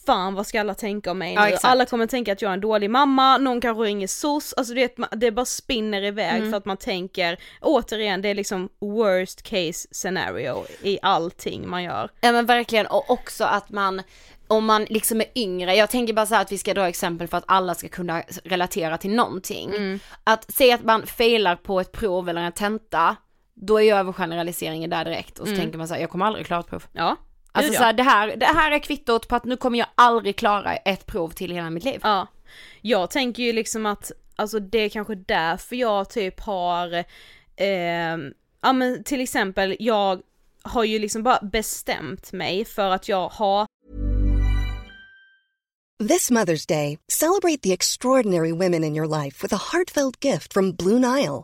[0.05, 1.47] fan vad ska alla tänka om mig Ja, nu?
[1.47, 1.65] exakt.
[1.65, 4.79] Alla kommer tänka att jag är en dålig mamma, någon kanske ringer SOS, alltså du
[4.81, 6.51] vet, det bara spinner iväg Mm.
[6.51, 12.09] för att man tänker, återigen det är liksom worst case scenario i allting man gör.
[12.21, 14.01] Ja men verkligen och också att man
[14.47, 17.37] om man liksom är yngre, jag tänker bara så att vi ska dra exempel för
[17.37, 19.99] att alla ska kunna relatera till någonting.
[20.23, 23.15] Att säga att man failar på ett prov eller en tenta,
[23.55, 26.45] då är ju övergeneraliseringen där direkt och så tänker man så här, jag kommer aldrig
[26.45, 26.83] klara ett prov.
[26.93, 27.15] Ja,
[27.55, 30.35] Alltså så här, det här, det här är kvittot på att nu kommer jag aldrig
[30.35, 31.99] klara ett prov till hela mitt liv.
[32.03, 32.27] Ja.
[32.81, 36.93] Jag tänker ju liksom att, alltså det är kanske därför jag typ har,
[37.55, 38.17] eh,
[38.61, 40.21] ja men till exempel jag
[40.63, 43.67] har ju liksom bara bestämt mig för att jag har
[46.09, 50.71] This Mother's Day, celebrate the extraordinary women in your life with a heartfelt gift from
[50.75, 51.43] Blue Nile.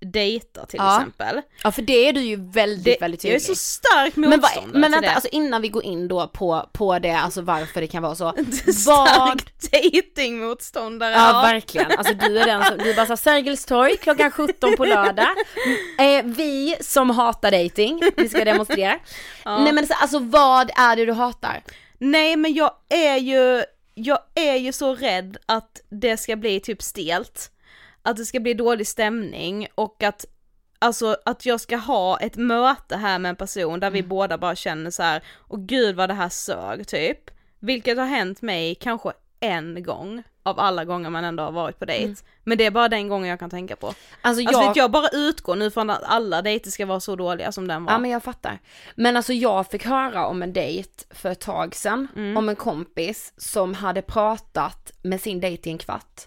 [0.00, 0.96] dejta till Ja.
[0.96, 1.42] exempel.
[1.62, 3.56] Ja för det är du ju väldigt, Det, väldigt jag är tydlig.
[3.56, 5.14] så stark men, motståndare vad, men till vänta, det.
[5.14, 8.32] alltså innan vi går in då på, på det, alltså varför det kan vara så.
[8.72, 11.12] Stark datingmotståndare.
[11.12, 14.76] Ja, verkligen, alltså du är den som, du är bara såhär Sergels torg klockan 17
[14.76, 15.28] på lördag.
[15.98, 18.98] Eh, vi som hatar dating, vi ska demonstrera.
[19.44, 21.62] Nej men så, alltså vad är det du hatar?
[21.98, 26.82] Nej men jag är ju, jag är ju så rädd att det ska bli typ
[26.82, 27.50] stelt.
[28.06, 30.24] Att det ska bli dålig stämning och att
[30.78, 34.56] Alltså att jag ska ha ett möte här med en person där vi båda bara
[34.56, 37.30] känner så här, och gud vad det här sög typ.
[37.60, 41.84] Vilket har hänt mig kanske en gång av alla gånger man ändå har varit på
[41.84, 42.22] dejt.
[42.44, 43.94] Men det är bara den gången jag kan tänka på.
[44.20, 47.52] Alltså jag, Alltså jag bara utgår nu från att alla dejter ska vara så dåliga
[47.52, 47.92] som den var.
[47.92, 48.58] ja men jag fattar.
[48.94, 52.36] Men alltså jag fick höra om en dejt för ett tag sedan, Mm.
[52.36, 56.26] om en kompis som hade pratat med sin dejt i en kvart.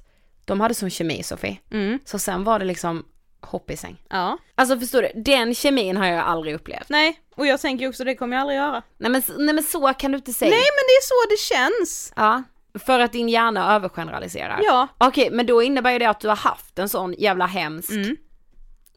[0.49, 1.59] De hade sån kemi Sofie.
[1.71, 1.99] Mm.
[2.05, 3.05] Så sen var det liksom
[3.41, 3.97] hopp i säng.
[4.09, 4.37] Ja.
[4.55, 6.89] Alltså förstår du, den kemin har jag aldrig upplevt.
[6.89, 8.81] Nej, och jag tänker också det kommer jag aldrig göra.
[8.97, 10.51] Nej men, nej men så kan du inte säga.
[10.51, 12.13] Nej men det är så det känns!
[12.15, 12.43] Ja,
[12.79, 14.59] för att din hjärna övergeneraliserar.
[14.63, 14.87] Ja.
[14.97, 17.91] Okej, men då innebär ju det att du har haft en sån jävla hemsk.
[17.91, 18.17] Mm.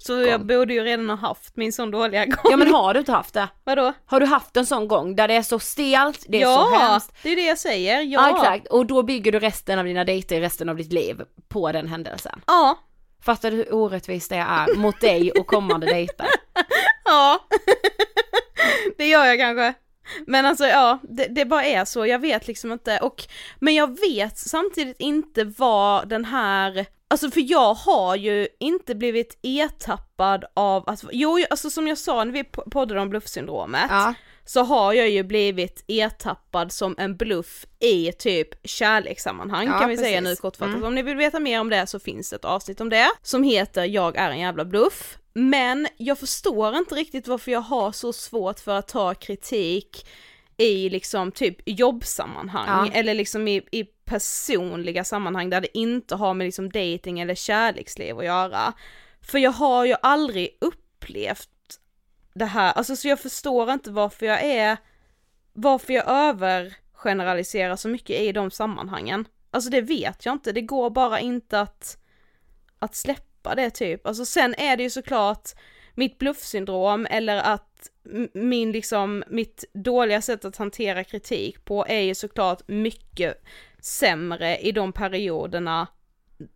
[0.07, 2.51] Så jag borde ju redan ha haft min sån dåliga gång.
[2.51, 3.49] Ja men har du inte haft det?
[3.65, 3.93] Vadå?
[4.07, 6.79] Har du haft en sån gång där det är så stelt, det är ja, så
[6.79, 7.12] hemskt?
[7.23, 8.03] det är det jag säger.
[8.03, 8.29] Ja.
[8.29, 11.73] Ja exakt, och då bygger du resten av dina dejter, resten av ditt liv på
[11.73, 12.41] den händelsen.
[12.47, 12.79] Ja.
[13.25, 16.27] Fattar du hur orättvist det är mot dig och kommande dejter?
[17.05, 17.38] Ja.
[18.99, 19.75] det gör jag kanske.
[20.27, 23.25] Men alltså ja, det, det bara är så, jag vet liksom inte och
[23.59, 29.38] Men jag vet samtidigt inte vad den här Alltså för jag har ju inte blivit
[29.42, 34.14] ertappad av att, jo alltså som jag sa när vi po- poddade om bluffsyndromet Ja.
[34.44, 39.96] så har jag ju blivit ertappad som en bluff i typ kärlekssammanhang Ja, kan vi
[39.96, 40.38] säga precis.
[40.38, 40.75] nu kortfattat.
[40.75, 40.85] Mm.
[40.87, 43.85] Om ni vill veta mer om det så finns ett avsnitt om det som heter
[43.85, 45.18] Jag är en jävla bluff.
[45.35, 50.07] Men jag förstår inte riktigt varför jag har så svårt för att ta kritik
[50.57, 52.99] i liksom typ jobbsammanhang Ja.
[52.99, 58.18] eller liksom i, i personliga sammanhang där det inte har med liksom dating eller kärleksliv
[58.18, 58.73] att göra.
[59.21, 61.49] För jag har ju aldrig upplevt
[62.35, 64.77] det här, alltså så jag förstår inte varför jag är,
[65.53, 69.25] varför jag övergeneraliserar så mycket i de sammanhangen.
[69.51, 71.99] Alltså det vet jag inte, det går bara inte att,
[72.79, 74.07] att släppa det typ.
[74.07, 75.50] Alltså sen är det ju såklart
[75.94, 77.88] mitt bluffsyndrom eller att
[78.35, 83.42] min liksom, mitt dåliga sätt att hantera kritik på är ju såklart mycket
[83.81, 85.87] sämre i de perioderna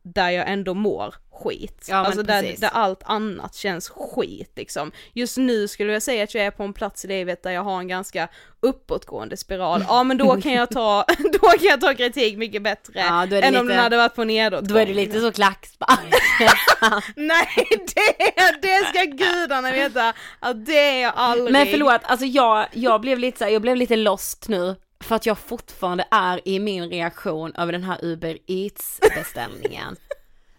[0.02, 1.86] där jag ändå mår skit.
[1.88, 4.92] Ja, alltså där, där allt annat känns skit liksom.
[5.12, 7.62] Just nu skulle jag säga att jag är på en plats i livet där jag
[7.62, 8.28] har en ganska
[8.60, 9.84] uppåtgående spiral.
[9.88, 13.32] Ja men då kan jag ta, då kan jag ta kritik mycket bättre Ja, än
[13.32, 14.64] om lite- den hade varit på nedåt.
[14.64, 16.14] Då är det lite så klackspark.
[17.16, 21.52] Nej det, det ska gudarna veta att det är jag aldrig.
[21.52, 24.76] Men förlåt, alltså jag, jag blev lite så här, jag blev lite lost nu.
[25.00, 29.96] För att jag fortfarande är i min reaktion över den här Uber Eats beställningen.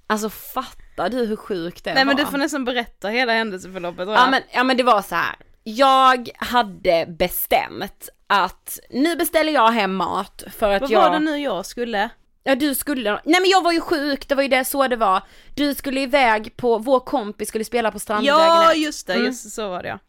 [0.10, 2.14] Alltså fattar du hur sjukt det Nej var?
[2.14, 5.36] men du får nästan berätta hela händelseförloppet Ja men, ja men det var så här.
[5.64, 11.02] Jag hade bestämt att nu beställer jag hem mat för att Vad jag...
[11.02, 12.10] var det nu jag skulle?
[12.44, 14.96] Ja du skulle, nej men jag var ju sjuk, det var ju det så det
[14.96, 15.22] var.
[15.56, 18.40] Du skulle iväg på, vår kompis skulle spela på strandvägen.
[18.40, 19.26] Ja just det, Mm.
[19.26, 20.00] just så var det ja.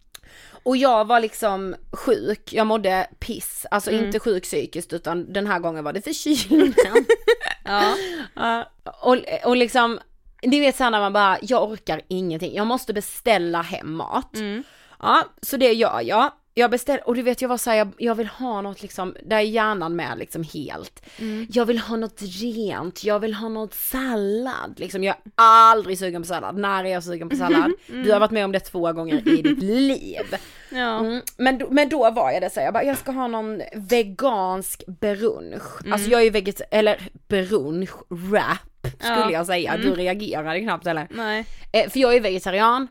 [0.62, 4.04] Och jag var liksom sjuk, jag mådde piss, alltså Mm.
[4.04, 6.74] inte sjuk psykiskt utan den här gången var det förkylningen.
[7.64, 7.94] Ja.
[8.34, 8.70] Ja,
[9.02, 9.98] och, och liksom,
[10.42, 14.34] ni vet såhär när man bara, jag orkar ingenting, jag måste beställa hem mat.
[14.36, 14.62] Mm.
[15.00, 16.30] Ja, så det gör jag.
[16.58, 19.36] Jag beställer, och du vet jag var såhär, jag, jag vill ha något liksom, där
[19.36, 21.02] är hjärnan med liksom helt.
[21.18, 21.46] Mm.
[21.52, 24.74] Jag vill ha något rent, jag vill ha något sallad.
[24.76, 26.56] Liksom jag är aldrig sugen på sallad.
[26.58, 27.72] När är jag sugen på sallad?
[27.86, 30.22] Du har varit med om det två gånger i ditt liv.
[30.70, 30.98] Ja.
[30.98, 31.22] Mm.
[31.36, 33.62] Men, då- men då var jag det så här, jag bara, jag ska ha någon
[33.74, 35.80] vegansk brunch.
[35.80, 35.92] Mm.
[35.92, 39.32] Alltså jag är ju veget, eller brunch, wrap skulle Ja.
[39.32, 39.76] jag säga.
[39.76, 41.06] Du reagerade knappt eller?
[41.10, 41.46] Nej.
[41.72, 42.88] Eh, för jag är vegetarian.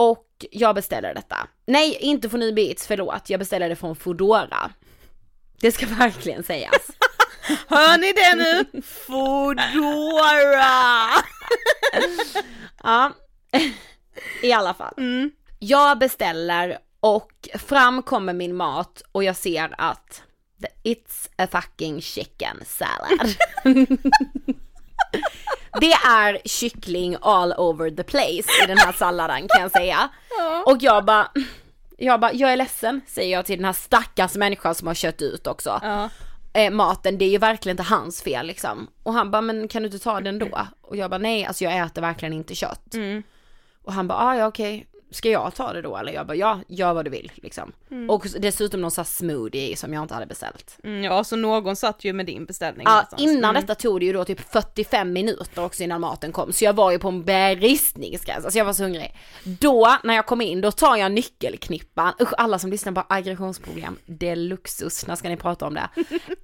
[0.00, 1.36] Och jag beställer detta.
[1.66, 3.30] Nej, inte från Eats, förlåt.
[3.30, 4.70] Jag beställer det från Foodora.
[5.60, 6.90] Det ska verkligen sägas.
[7.68, 8.82] Hör ni det nu?
[8.82, 10.42] Foodora!
[12.82, 13.12] Ja,
[14.42, 14.94] i alla fall.
[14.96, 15.30] Mm.
[15.58, 20.22] Jag beställer och fram kommer min mat och jag ser att
[20.84, 23.34] it's a fucking chicken salad.
[25.80, 30.08] Det är kyckling all over the place i den här salladen kan jag säga.
[30.66, 31.30] Och jag bara,
[31.96, 35.22] jag bara, jag är ledsen säger jag till den här stackars människan som har kört
[35.22, 35.80] ut också.
[35.82, 36.08] Ja.
[36.52, 38.88] Eh, maten, det är ju verkligen inte hans fel liksom.
[39.02, 40.66] Och han bara, men kan du inte ta den då?
[40.82, 42.94] Och jag bara, nej alltså jag äter verkligen inte kött.
[42.94, 43.22] Mm.
[43.84, 46.12] Och han bara, ah, ja okej, ska jag ta det då eller?
[46.12, 47.72] Jag bara, ja, gör vad du vill liksom.
[48.08, 50.76] Och dessutom någon sån här smoothie som jag inte hade beställt.
[50.84, 53.22] Mm, ja, så någon satt ju med din beställning Ja, någonstans.
[53.22, 53.62] innan Mm.
[53.62, 56.52] detta tog det ju då typ 45 minuter också innan maten kom.
[56.52, 59.16] Så jag var ju på en beristningsgräns, alltså jag var så hungrig.
[59.44, 62.12] Då, när jag kom in, då tar jag nyckelknippan.
[62.20, 65.88] Usch, alla som lyssnar på aggressionsproblem, det är luxus, när ska ni prata om det?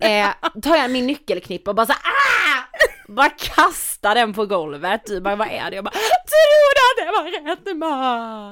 [0.07, 0.29] Eh,
[0.63, 2.67] tar jag min nyckelknippa och bara så ah!
[3.09, 5.01] Bara kastar den på golvet.
[5.07, 5.77] Du bara, vad är det?
[5.77, 7.77] Jag bara, tror du det var rätt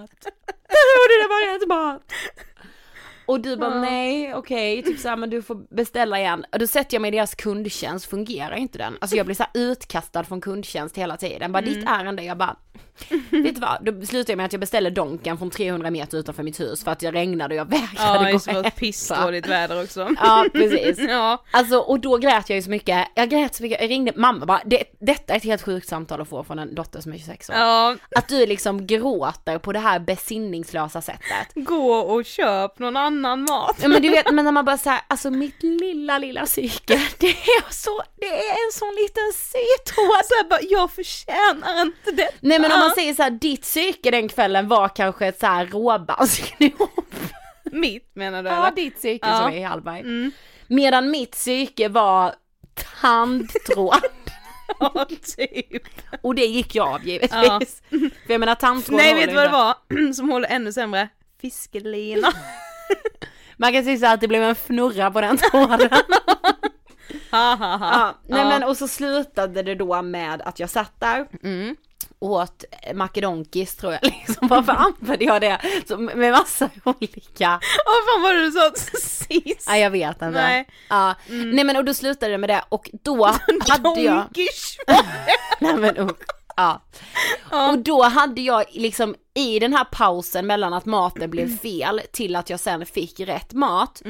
[0.05, 0.35] mat?
[0.69, 2.13] Du det var rätt mat?
[3.27, 6.45] Och du bara nej, okej, typ såhär men du får beställa igen.
[6.53, 8.99] Och då sätter jag mig i deras kundtjänst, fungerar inte den?
[9.01, 11.53] Alltså jag blir såhär utkastad från kundtjänst hela tiden.
[11.53, 12.57] Bara ditt ärende, jag bara,
[13.31, 13.79] vet du vad?
[14.01, 16.91] Då slutar jag med att jag beställer Donken från 300 meter utanför mitt hus för
[16.91, 18.71] att jag regnade och jag vägrade Ja, gå det och var hämta.
[18.71, 20.09] pissdåligt väder också.
[20.21, 20.99] Ja, precis.
[21.09, 21.43] ja.
[21.51, 24.47] Alltså och då grät jag ju så mycket, jag grät så mycket, jag ringde mamma
[24.47, 27.17] bara, det, detta är ett helt sjukt samtal att få från en dotter som är
[27.19, 27.57] 26 år.
[27.57, 31.49] ja, Att du liksom gråter på det här besinningslösa sättet.
[31.55, 33.77] gå och köp någon annan mat.
[33.83, 37.27] Ja men du vet, men när man bara säger alltså mitt lilla lilla psyke, det
[37.31, 40.25] är så, det är en sån liten sytråd.
[40.25, 42.31] Så jag bara, jag förtjänar inte det.
[42.41, 45.47] Nej men om man säger så här, ditt psyke den kvällen var kanske ett så
[45.47, 46.91] här råbandsknop.
[47.73, 48.77] Mitt menar du Ja, eller?
[48.77, 49.39] ditt psyke Ja.
[49.39, 50.01] som är i Hallberg.
[50.01, 50.31] Mm.
[50.67, 52.35] Medan mitt psyke var
[53.01, 53.95] tandtråd.
[54.81, 55.07] Ja,
[55.37, 55.83] typ.
[56.23, 57.83] Och det gick jag av givetvis.
[58.27, 59.57] För jag menar tandtråd Nej, vet du vad det inte.
[59.59, 60.13] var?
[60.15, 61.09] Som håller ännu sämre?
[61.41, 62.33] Fiskelina.
[63.57, 65.91] Man kan säga så här att det blev en fnurra på den tråden.
[67.31, 67.91] ha, ha, ha.
[67.93, 68.49] Ja, nej Ja.
[68.49, 71.77] men och så slutade det då med att jag satt där Mm.
[72.25, 72.65] Åt
[72.95, 75.59] makedonkis tror jag liksom, varför använde jag det?
[75.89, 77.49] Så, med massa olika,
[77.87, 78.71] Vad fan var det du sa
[79.01, 79.69] sist?
[79.69, 80.31] nej jag vet inte.
[80.31, 80.69] Nej.
[80.89, 81.15] Ja.
[81.29, 83.27] Nej men och då slutade det med det och då
[83.69, 84.25] hade jag,
[85.61, 86.19] nej men usch.
[86.57, 86.81] Ja.
[87.51, 92.37] Och då hade jag liksom i den här pausen mellan att maten blev fel till
[92.37, 94.03] att jag sen fick rätt mat.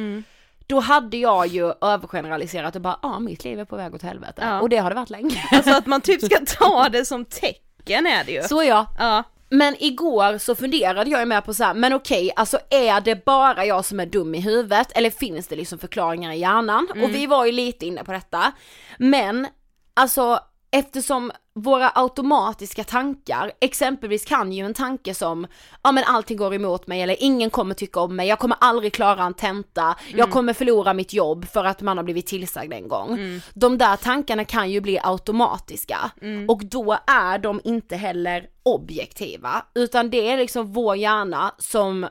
[0.67, 4.03] Då hade jag ju övergeneraliserat och bara, ja ah, mitt liv är på väg åt
[4.03, 4.43] helvete.
[4.45, 4.61] Ja.
[4.61, 5.49] Och det har det varit länge.
[5.51, 7.61] Alltså att man typ ska ta det som tecken
[7.91, 8.43] är det ju.
[8.43, 8.87] Så ja.
[8.99, 9.23] Ja.
[9.51, 13.25] Men igår så funderade jag ju med på så här, men okej, alltså är det
[13.25, 16.89] bara jag som är dum i huvudet eller finns det liksom förklaringar i hjärnan?
[17.03, 18.53] Och vi var ju lite inne på detta.
[18.99, 19.47] Men
[19.95, 25.47] alltså eftersom våra automatiska tankar, exempelvis kan ju en tanke som,
[25.83, 28.93] ja men allting går emot mig eller ingen kommer tycka om mig, jag kommer aldrig
[28.93, 32.89] klara en tenta, jag kommer förlora mitt jobb för att man har blivit tillsagd en
[32.89, 33.41] gång.
[33.55, 36.11] De där tankarna kan ju bli automatiska.
[36.49, 42.07] Och då är de inte heller objektiva, utan det är liksom vår hjärna som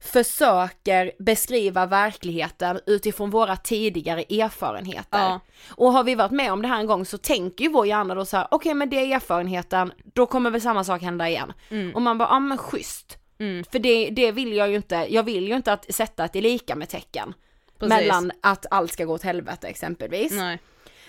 [0.00, 5.18] försöker beskriva verkligheten utifrån våra tidigare erfarenheter.
[5.18, 5.40] Ja.
[5.70, 8.14] Och har vi varit med om det här en gång så tänker ju vår hjärna
[8.14, 11.52] då så här: okej men det är erfarenheten, då kommer väl samma sak hända igen.
[11.94, 13.18] Och man bara, ja men schysst.
[13.38, 13.64] Mm.
[13.64, 16.76] För det, det vill jag ju inte, jag vill ju inte att sätta ett lika
[16.76, 17.34] med tecken.
[17.78, 17.88] Precis.
[17.88, 20.32] Mellan att allt ska gå åt helvete exempelvis.
[20.32, 20.58] Nej.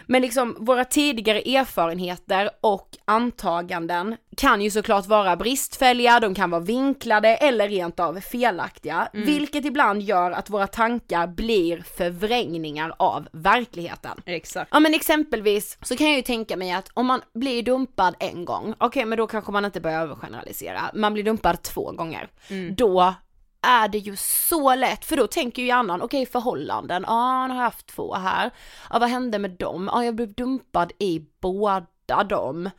[0.05, 6.61] Men liksom våra tidigare erfarenheter och antaganden kan ju såklart vara bristfälliga, de kan vara
[6.61, 14.21] vinklade eller rent av felaktiga, vilket ibland gör att våra tankar blir förvrängningar av verkligheten.
[14.25, 14.69] Exakt.
[14.73, 18.45] Ja men exempelvis så kan jag ju tänka mig att om man blir dumpad en
[18.45, 22.29] gång, okej men då kanske man inte börjar övergeneralisera, man blir dumpad två gånger.
[22.75, 23.13] Då
[23.62, 27.53] är det ju så lätt, för då tänker ju hjärnan, okej förhållanden, ja ah, nu
[27.53, 28.51] har jag haft två här,
[28.89, 32.70] ja vad hände med dem, ja jag blev dumpad i båda dem.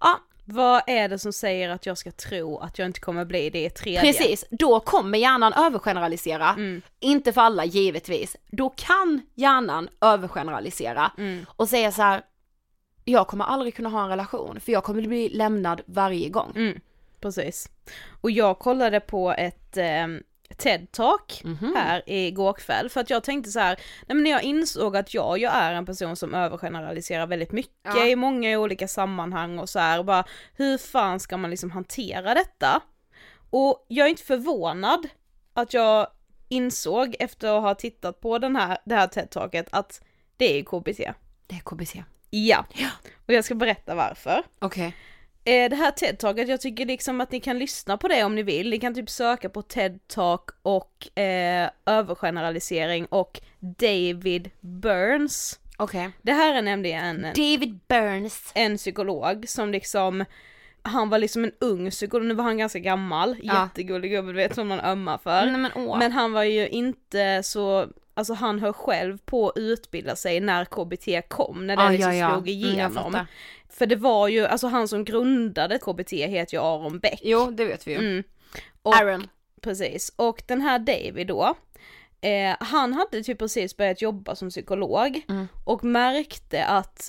[0.00, 0.20] Ja.
[0.48, 3.64] Vad är det som säger att jag ska tro att jag inte kommer bli det
[3.64, 4.00] i tredje?
[4.00, 6.56] precis, då kommer hjärnan övergeneralisera,
[7.00, 11.12] inte för alla givetvis, då kan hjärnan övergeneralisera
[11.46, 12.22] och säga så här.
[13.04, 16.52] jag kommer aldrig kunna ha en relation för jag kommer bli lämnad varje gång.
[16.56, 16.80] Mm,
[17.20, 17.68] precis.
[18.20, 20.06] Och jag kollade på ett eh,
[20.56, 21.74] TED-talk Mhm.
[21.76, 25.14] här igår kväll för att jag tänkte så här, nej men när jag insåg att
[25.14, 28.06] jag, jag är en person som övergeneraliserar väldigt mycket Ja.
[28.06, 32.80] i många olika sammanhang och så här, bara hur fan ska man liksom hantera detta?
[33.50, 35.08] Och jag är inte förvånad
[35.54, 36.06] att jag
[36.48, 40.02] insåg efter att ha tittat på den här, det här TED-talket att
[40.36, 41.12] det är KBT.
[41.46, 42.02] Det är KBC.
[42.30, 42.64] Ja.
[43.26, 44.42] Och jag ska berätta varför.
[44.58, 44.96] Okej.
[45.46, 48.42] Eh, det här TED-talket, jag tycker liksom att ni kan lyssna på det om ni
[48.42, 48.70] vill.
[48.70, 55.60] Ni kan typ söka på TED-talk och eh, övergeneralisering och David Burns.
[55.76, 56.10] Okej.
[56.22, 58.52] Det här är nämligen en, David Burns.
[58.54, 60.24] en psykolog som liksom
[60.82, 63.62] han var liksom en ung psykolog, nu var han ganska gammal, Ja.
[63.62, 65.46] jättegullig gubbe, du vet som man ömmar för.
[65.46, 65.98] Nej men.
[65.98, 67.86] Men han var ju inte så,
[68.16, 72.14] alltså han höll själv på att utbilda sig när KBT kom, när det Ah, liksom
[72.16, 72.28] ja, ja.
[72.30, 72.92] slog Mm, igenom.
[73.12, 73.26] fattar.
[73.68, 77.20] för det var ju, alltså han som grundade KBT heter ju Aron Beck.
[77.22, 77.98] Jo, det vet vi ju.
[77.98, 78.22] Mm.
[78.82, 79.28] Och, Aaron.
[79.60, 81.54] Precis, och den här David då,
[82.20, 85.48] eh, han hade typ precis börjat jobba som psykolog Mm.
[85.64, 87.08] och märkte att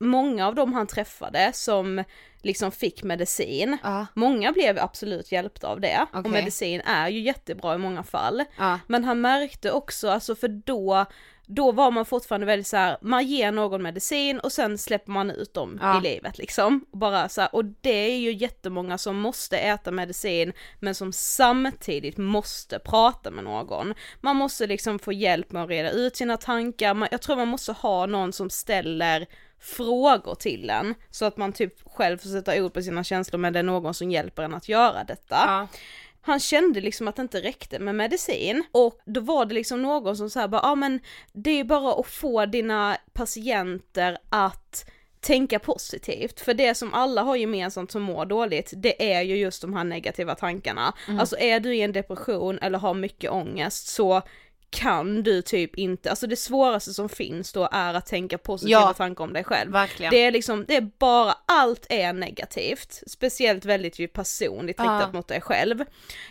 [0.00, 2.04] många av dem han träffade som
[2.42, 4.06] liksom fick medicin, Ja.
[4.14, 6.32] många blev absolut hjälpta av det och Okej.
[6.32, 8.44] medicin är ju jättebra i många fall.
[8.58, 8.78] Ja.
[8.86, 11.04] Men han märkte också, alltså för då,
[11.46, 15.30] då var man fortfarande väldigt så här, man ger någon medicin och sen släpper man
[15.30, 15.98] ut dem Ja.
[15.98, 16.84] i livet liksom.
[16.90, 21.12] Och Bara så här, och det är ju jättemånga som måste äta medicin men som
[21.12, 23.94] samtidigt måste prata med någon.
[24.20, 27.48] Man måste liksom få hjälp med att reda ut sina tankar, man, jag tror man
[27.48, 29.26] måste ha någon som ställer
[29.60, 33.52] frågor till en så att man typ själv får sätta ord på sina känslor men
[33.52, 35.36] det är någon som hjälper en att göra detta.
[35.46, 35.68] Ja.
[36.22, 40.16] Han kände liksom att det inte räckte med medicin och då var det liksom någon
[40.16, 41.00] som sa bara, ja ah, men
[41.32, 44.90] det är bara att få dina patienter att
[45.20, 49.62] tänka positivt, för det som alla har gemensamt som mår dåligt, det är ju just
[49.62, 50.94] de här negativa tankarna.
[51.18, 54.22] Alltså är du i en depression eller har mycket ångest så
[54.70, 58.92] kan du typ inte, alltså det svåraste som finns då är att tänka positiva Ja.
[58.92, 59.72] tankar om dig själv.
[59.72, 60.10] Verkligen.
[60.10, 65.28] Det är liksom, det är bara, allt är negativt, speciellt väldigt ju personligt riktat mot
[65.28, 65.84] dig själv.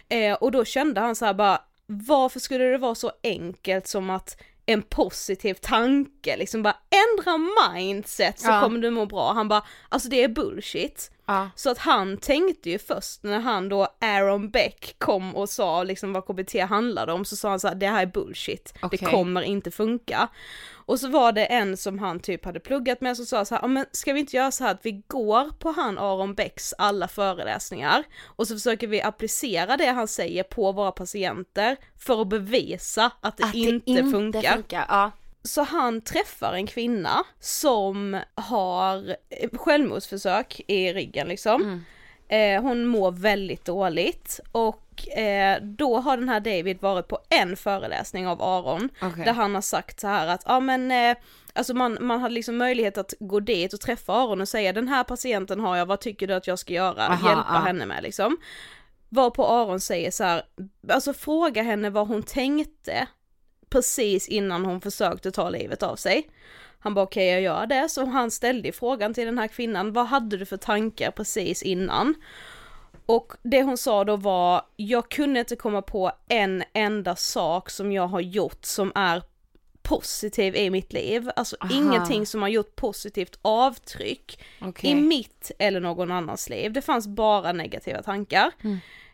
[0.09, 4.09] Eh, och då kände han så här bara, varför skulle det vara så enkelt som
[4.09, 7.37] att en positiv tanke, liksom bara ändra
[7.73, 8.61] mindset så Ja.
[8.61, 9.33] kommer du må bra.
[9.33, 11.11] Han bara, alltså det är bullshit.
[11.29, 11.49] Ja.
[11.55, 16.13] Så att han tänkte ju först när han då, Aaron Beck, kom och sa liksom
[16.13, 18.99] vad KBT handlade om, så sa han så här, det här är bullshit, Okej.
[19.01, 20.27] det kommer inte funka.
[20.71, 23.61] Och så var det en som han typ hade pluggat med som sa så här,
[23.61, 26.73] "Ja, men ska vi inte göra så här att vi går på han Aron Becks
[26.77, 32.27] alla föreläsningar och så försöker vi applicera det han säger på våra patienter för att
[32.29, 34.63] bevisa att det, Att inte, funkar.
[34.69, 35.11] Ja.
[35.43, 41.83] Så han träffar en kvinna som har eh, självmordsförsök i ryggen liksom.
[42.29, 47.55] Eh, hon mår väldigt dåligt och eh, då har den här David varit på en
[47.55, 49.25] föreläsning av Aron Okej.
[49.25, 51.17] där han har sagt så här att ja men eh,
[51.53, 54.87] alltså man, man hade liksom möjlighet att gå dit och träffa Aron och säga den
[54.87, 57.07] här patienten har jag, vad tycker du att jag ska göra?
[57.07, 57.59] Aha, Hjälpa ja.
[57.59, 58.37] henne med liksom.
[59.09, 60.41] Varpå Aron säger så här,
[60.89, 63.07] alltså fråga henne vad hon tänkte
[63.69, 66.29] precis innan hon försökte ta livet av sig.
[66.79, 70.05] Han bara okej jag gör det, så han ställde frågan till den här kvinnan, vad
[70.05, 72.15] hade du för tankar precis innan?
[73.05, 77.91] Och det hon sa då var, jag kunde inte komma på en enda sak som
[77.91, 79.23] jag har gjort som är
[79.81, 81.73] positiv i mitt liv, alltså Aha.
[81.73, 84.91] ingenting som har gjort positivt avtryck Okej.
[84.91, 86.73] i mitt eller någon annans liv.
[86.73, 88.51] Det fanns bara negativa tankar.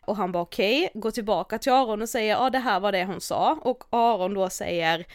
[0.07, 3.05] Och han bara okej, gå tillbaka till Aron och säger ja det här var det
[3.05, 5.05] hon sa och Aron då säger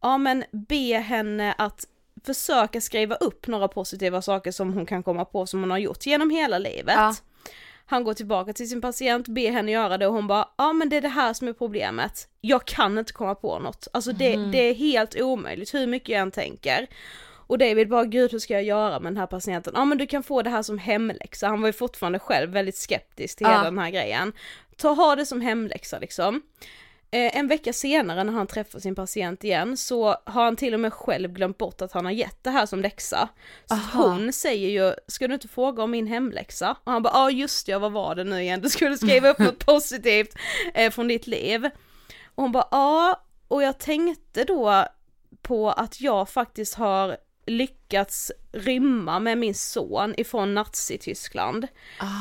[0.00, 1.86] ja men be henne att
[2.24, 6.06] försöka skriva upp några positiva saker som hon kan komma på som hon har gjort
[6.06, 6.94] genom hela livet.
[6.96, 7.14] Ja.
[7.86, 10.88] Han går tillbaka till sin patient, ber henne göra det och hon bara, ja men
[10.88, 12.28] det är det här som är problemet.
[12.40, 13.88] Jag kan inte komma på något.
[13.92, 16.86] Alltså det, det är helt omöjligt hur mycket jag än tänker.
[17.50, 19.72] Och David bara, gud hur ska jag göra med den här patienten?
[19.76, 21.48] Ja men du kan få det här som hemläxa.
[21.48, 23.52] Han var ju fortfarande själv väldigt skeptisk till Ja.
[23.52, 24.32] hela den här grejen.
[24.76, 26.42] Ta, ha det som hemläxa liksom.
[27.10, 30.80] Eh, en vecka senare när han träffar sin patient igen så har han till och
[30.80, 33.28] med själv glömt bort att han har gett det här som läxa.
[33.66, 34.08] Så Aha.
[34.08, 36.76] hon säger ju, ska du inte fråga om min hemläxa?
[36.84, 38.60] Och han bara, ja ah, just det, vad var det nu igen?
[38.60, 40.34] Du skulle skriva upp något positivt
[40.74, 41.64] eh, från ditt liv.
[42.34, 44.84] Och hon bara, ja, och jag tänkte då
[45.42, 47.16] på att jag faktiskt har
[47.50, 51.66] lyckats rymma med min son ifrån Nazityskland.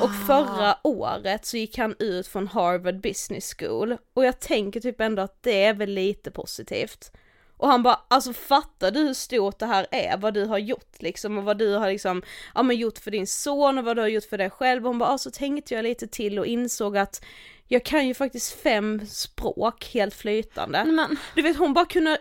[0.02, 5.02] Och förra året så gick han ut från Harvard Business School och jag tänker typ
[5.02, 7.12] ändå att det är väl lite positivt.
[7.58, 10.96] Och han bara, alltså fattar du hur stort det här är, vad du har gjort
[11.02, 12.22] liksom och vad du har liksom,
[12.56, 14.84] ja men gjort för din son och vad du har gjort för dig själv.
[14.86, 17.26] Och hon bara, så tänkte jag lite till och insåg att
[17.68, 20.86] jag kan ju faktiskt fem språk helt flytande.
[20.86, 22.18] Men, Du vet hon bara kunde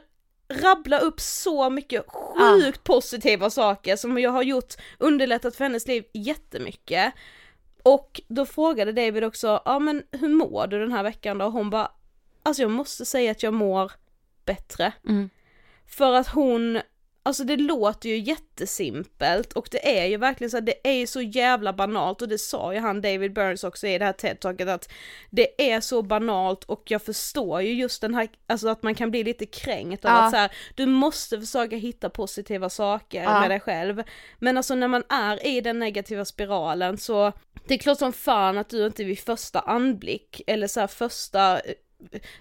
[0.48, 6.04] rabbla upp så mycket sjukt positiva saker som jag har gjort, underlättat för hennes liv
[6.12, 7.14] jättemycket.
[7.82, 11.44] Och då frågade David också, ja men hur mår du den här veckan då?
[11.44, 11.92] Och hon bara,
[12.42, 13.92] alltså jag måste säga att jag mår
[14.44, 14.92] bättre.
[15.08, 15.30] Mm.
[15.86, 16.80] För att hon
[17.22, 21.20] Alltså det låter ju jättesimpelt och det är ju verkligen så här, det är så
[21.22, 24.88] jävla banalt och det sa ju han David Burns också i det här TED-talket att
[25.30, 29.10] det är så banalt och jag förstår ju just den här, alltså att man kan
[29.10, 30.18] bli lite kränkt av Ja.
[30.24, 33.40] att så här, du måste försöka hitta positiva saker Ja.
[33.40, 34.02] med dig själv.
[34.38, 37.32] Men alltså när man är i den negativa spiralen så,
[37.68, 41.60] det är klart som fan att du inte vid första anblick eller så här första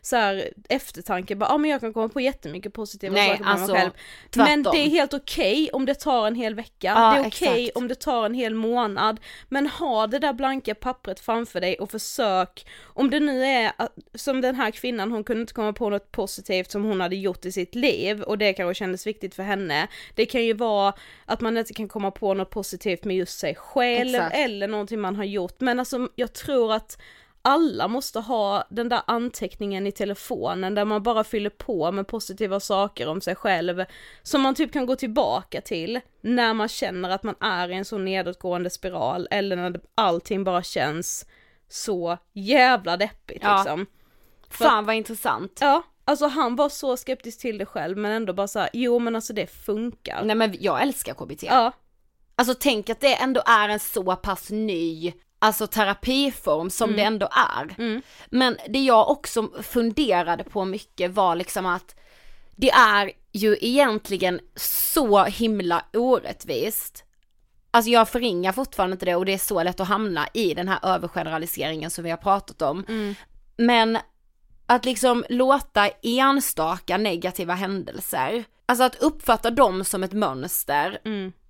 [0.01, 3.53] så här eftertanke bara, ah, men jag kan komma på jättemycket positiva Nej, saker med
[3.53, 3.91] alltså, mig själv.
[4.29, 4.43] tvärtom.
[4.43, 7.63] Men det är helt okej om det tar en hel vecka, Ja, det är okej
[7.65, 7.77] exakt.
[7.77, 9.19] om det tar en hel månad.
[9.49, 13.71] Men ha det där blanka pappret framför dig och försök, om det nu är
[14.15, 17.45] som den här kvinnan, hon kunde inte komma på något positivt som hon hade gjort
[17.45, 19.87] i sitt liv och det kanske kändes viktigt för henne.
[20.15, 20.93] Det kan ju vara
[21.25, 24.35] att man inte kan komma på något positivt med just sig själv Exakt.
[24.35, 25.59] eller någonting man har gjort.
[25.59, 26.97] Men alltså jag tror att
[27.47, 32.59] alla måste ha den där anteckningen i telefonen där man bara fyller på med positiva
[32.59, 33.85] saker om sig själv
[34.23, 37.85] som man typ kan gå tillbaka till när man känner att man är i en
[37.85, 41.25] så nedåtgående spiral eller när allting bara känns
[41.69, 43.57] så jävla deppigt Ja.
[43.57, 43.85] liksom.
[44.49, 45.57] Fan vad intressant.
[45.61, 49.15] Ja, alltså han var så skeptisk till det själv men ändå bara såhär, jo men
[49.15, 50.23] alltså det funkar.
[50.23, 51.43] Nej men jag älskar KBT.
[51.43, 51.71] Ja,
[52.39, 57.29] Alltså tänk att det ändå är en så pass ny, alltså terapiform som det ändå
[57.31, 57.75] är.
[58.29, 61.95] Men det jag också funderade på mycket var liksom att
[62.55, 67.03] det är ju egentligen så himla orättvist.
[67.71, 70.67] Alltså jag förringar fortfarande inte det och det är så lätt att hamna i den
[70.67, 72.85] här övergeneraliseringen som vi har pratat om.
[73.57, 73.97] Men
[74.65, 80.99] att liksom låta enstaka negativa händelser, alltså att uppfatta dem som ett mönster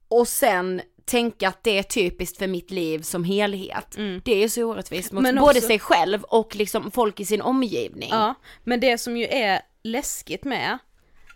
[0.07, 3.97] och sen tänka att det är typiskt för mitt liv som helhet.
[4.23, 7.41] Det är så orättvist mot Men både också- sig själv och liksom folk i sin
[7.41, 8.09] omgivning.
[8.11, 10.77] Ja, men det som ju är läskigt med,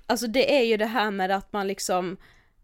[0.08, 2.18] alltså det är ju det här med att man liksom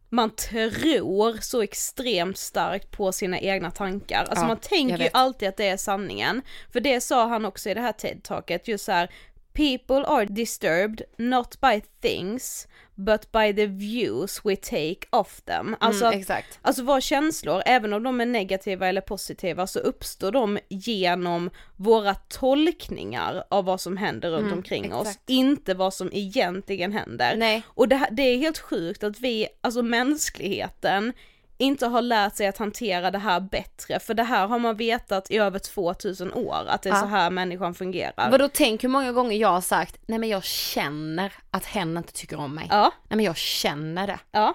[0.10, 4.20] man tror så extremt starkt på sina egna tankar.
[4.30, 6.42] Alltså Ja, man tänker ju alltid att det är sanningen.
[6.74, 9.10] För det sa han också i det här TED-talket, just så här,
[9.58, 15.76] People are disturbed not by things but by the views we take of them.
[15.80, 16.60] Alltså, Mm, exakt.
[16.62, 22.16] Alltså våra känslor, även om de är negativa eller positiva, så uppstår de genom våra
[22.16, 25.30] tolkningar av vad som händer runt omkring oss, Mm, exakt.
[25.30, 27.36] inte vad som egentligen händer.
[27.38, 27.62] Nej.
[27.68, 31.14] Och det, det är helt sjukt att vi, alltså mänskligheten,
[31.58, 35.32] inte har lärt sig att hantera det här bättre, för det här har man vetat
[35.32, 37.02] i över 2000 år, att det är Ja.
[37.02, 38.32] så här människan fungerar.
[38.32, 42.14] Vadå tänk hur många gånger jag har sagt, nej men jag känner att hen inte
[42.14, 42.68] tycker om mig.
[42.70, 42.92] Ja.
[43.10, 44.20] Nej men jag känner det.
[44.32, 44.54] Ja.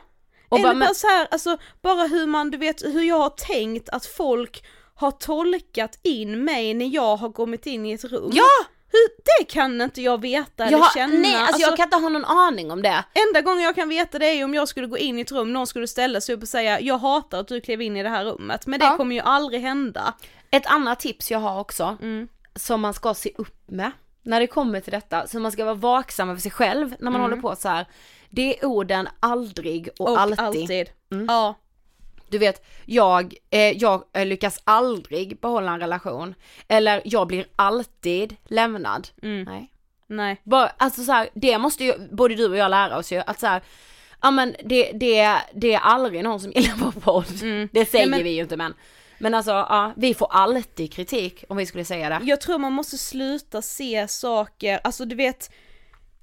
[0.48, 3.30] Och Eller bara, men- så här, alltså bara hur man, du vet hur jag har
[3.30, 8.30] tänkt att folk har tolkat in mig när jag har kommit in i ett rum.
[8.34, 8.44] Ja!
[9.38, 11.18] Det kan inte jag veta eller Jag, känna.
[11.18, 13.04] nej alltså, jag kan inte ha någon aning om det.
[13.28, 15.52] Enda gången jag kan veta det är om jag skulle gå in i ett rum,
[15.52, 18.08] någon skulle ställa sig upp och säga jag hatar att du klev in i det
[18.08, 18.96] här rummet, men det Ja.
[18.96, 20.14] kommer ju aldrig hända.
[20.50, 22.28] Ett annat tips jag har också, Mm.
[22.54, 23.90] som man ska se upp med
[24.22, 27.20] när det kommer till detta, så man ska vara vaksam över sig själv när man
[27.20, 27.86] håller på så här.
[28.30, 30.40] Det är orden aldrig och, Och alltid.
[30.40, 30.88] alltid.
[31.28, 31.54] Ja.
[32.32, 36.34] Du vet, jag, eh, jag eh, lyckas aldrig behålla en relation.
[36.68, 39.08] Eller jag blir alltid lämnad.
[39.22, 39.42] Mm.
[39.42, 39.72] Nej.
[40.06, 40.40] Nej.
[40.44, 43.40] Bara, alltså så här, det måste ju både du och jag lära oss ju, att
[43.40, 43.62] så här,
[44.22, 47.26] ja men det, det, det är aldrig någon som gillar vår podd.
[47.72, 48.74] Det säger Nej, men- vi ju inte men.
[49.18, 52.20] Men alltså, ja, vi får alltid kritik om vi skulle säga det.
[52.24, 55.50] Jag tror man måste sluta se saker, alltså du vet,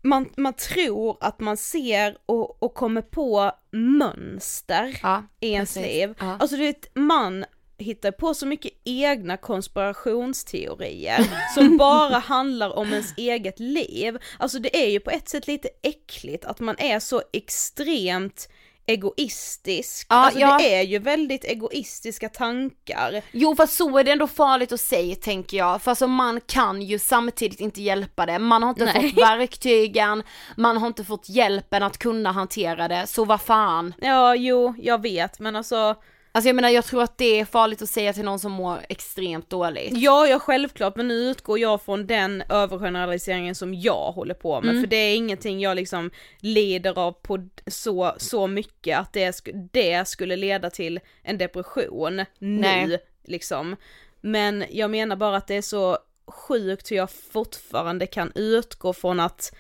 [0.02, 5.94] man, man tror att man ser och, och kommer på mönster Ja, i ens precis.
[5.94, 6.16] liv.
[6.20, 6.38] Ja.
[6.40, 7.46] Alltså du vet, man
[7.78, 14.18] hittar på så mycket egna konspirationsteorier som bara handlar om ens eget liv.
[14.40, 18.50] Alltså det är ju på ett sätt lite äckligt att man är så extremt
[18.90, 20.08] egoistisk.
[20.10, 20.58] Ja, alltså ja.
[20.58, 23.22] det är ju väldigt egoistiska tankar.
[23.32, 26.82] Jo fast så är det ändå farligt att säga tänker jag, för alltså man kan
[26.82, 29.10] ju samtidigt inte hjälpa det, man har inte Nej.
[29.10, 30.24] fått verktygen,
[30.58, 33.94] man har inte fått hjälpen att kunna hantera det, så vad fan.
[33.98, 35.96] Ja, jo, jag vet, men alltså
[36.32, 38.80] Alltså jag menar jag tror att det är farligt att säga till någon som mår
[38.90, 39.98] extremt dåligt.
[39.98, 44.82] Ja, ja självklart, men nu utgår jag från den övergeneraliseringen som jag håller på med,
[44.82, 49.70] för det är ingenting jag liksom lider av på så, så mycket att det, sk-
[49.74, 53.00] det skulle leda till en depression nu, Nej.
[53.24, 53.76] liksom.
[54.22, 59.20] Men jag menar bara att det är så sjukt hur jag fortfarande kan utgå från
[59.20, 59.56] att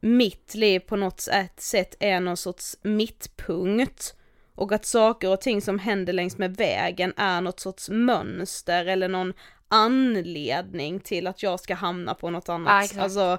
[0.00, 4.14] mitt liv på något sätt- sätt är någon sorts mittpunkt
[4.54, 9.08] och att saker och ting som händer längs med vägen är något sorts mönster eller
[9.08, 9.32] någon
[9.68, 12.72] anledning till att jag ska hamna på något annat.
[12.72, 13.00] Ja, exakt.
[13.00, 13.38] alltså,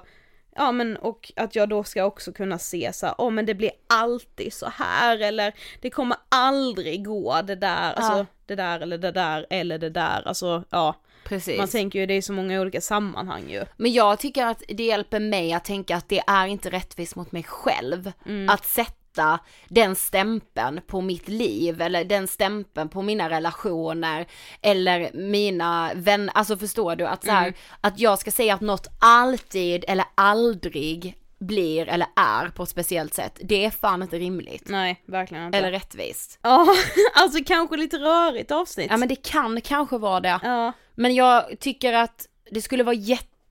[0.58, 3.54] Ja men och att jag då ska också kunna se så här, åh men det
[3.54, 8.98] blir alltid så här eller det kommer aldrig gå det där, alltså det där eller
[8.98, 10.94] det där eller det där, alltså ja.
[11.24, 11.58] Precis.
[11.58, 13.64] Man tänker ju det är så många olika sammanhang ju.
[13.76, 17.32] Men jag tycker att det hjälper mig att tänka att det är inte rättvist mot
[17.32, 18.12] mig själv
[18.48, 19.05] att sätta
[19.68, 24.26] den stämpeln på mitt liv eller den stämpeln på mina relationer
[24.62, 28.86] eller mina vänner, alltså förstår du att så här, att jag ska säga att något
[29.00, 34.68] alltid eller aldrig blir eller är på ett speciellt sätt, det är fan inte rimligt.
[34.68, 35.58] Nej, verkligen inte.
[35.58, 36.38] Eller rättvist.
[36.42, 36.66] Ja,
[37.14, 38.86] alltså kanske lite rörigt avsnitt.
[38.90, 40.40] Ja men det kan kanske vara det.
[40.42, 40.72] Ja.
[40.94, 42.94] Men jag tycker att det skulle vara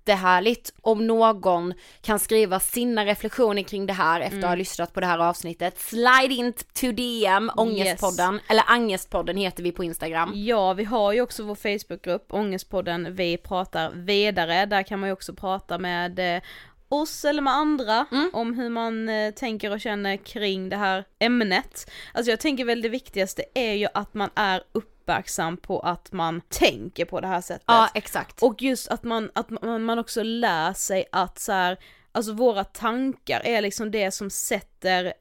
[0.10, 4.50] jättehärligt om någon kan skriva sina reflektioner kring det här efter att Mm.
[4.50, 5.80] ha lyssnat på det här avsnittet.
[5.80, 10.32] Slide in to DM, Ångestpodden, eller Angestpodden heter vi på Instagram.
[10.36, 14.66] Ja, vi har ju också vår Facebookgrupp, Ångestpodden Vi pratar vidare.
[14.66, 16.42] Där kan man ju också prata med eh,
[16.90, 21.92] oss eller med andra om hur man eh, tänker och känner kring det här ämnet.
[22.14, 24.62] Alltså jag tänker väl det viktigaste är ju att man är
[25.06, 27.64] uppmärksam på att man tänker på det här sättet.
[27.68, 28.44] Ja exakt.
[28.44, 31.78] Och just att man, att man också lär sig att så här,
[32.12, 35.14] alltså våra tankar är liksom det som sätter,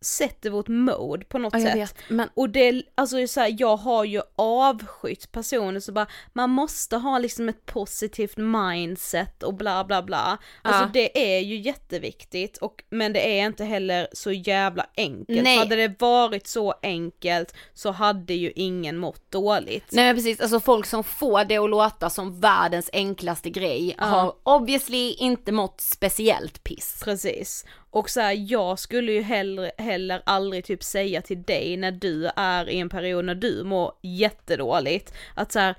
[0.00, 1.76] sätter vårt mode på något Ja, sätt.
[1.76, 6.50] vet, men Och det, alltså så här, jag har ju avskytt personer så bara, man
[6.50, 10.38] måste ha liksom ett positivt mindset och bla bla bla.
[10.62, 10.90] Alltså Ja.
[10.92, 15.42] det är ju jätteviktigt och, men det är inte heller så jävla enkelt.
[15.42, 15.58] Nej.
[15.58, 19.86] Hade det varit så enkelt så hade ju ingen mått dåligt.
[19.90, 25.12] Nej precis, alltså folk som får det att låta som världens enklaste grej har obviously
[25.12, 27.00] inte mått speciellt piss.
[27.04, 27.64] Precis.
[27.90, 32.30] Och så här, jag skulle ju heller, heller aldrig typ säga till dig när du
[32.36, 35.74] är i en period när du mår jättedåligt, att så här,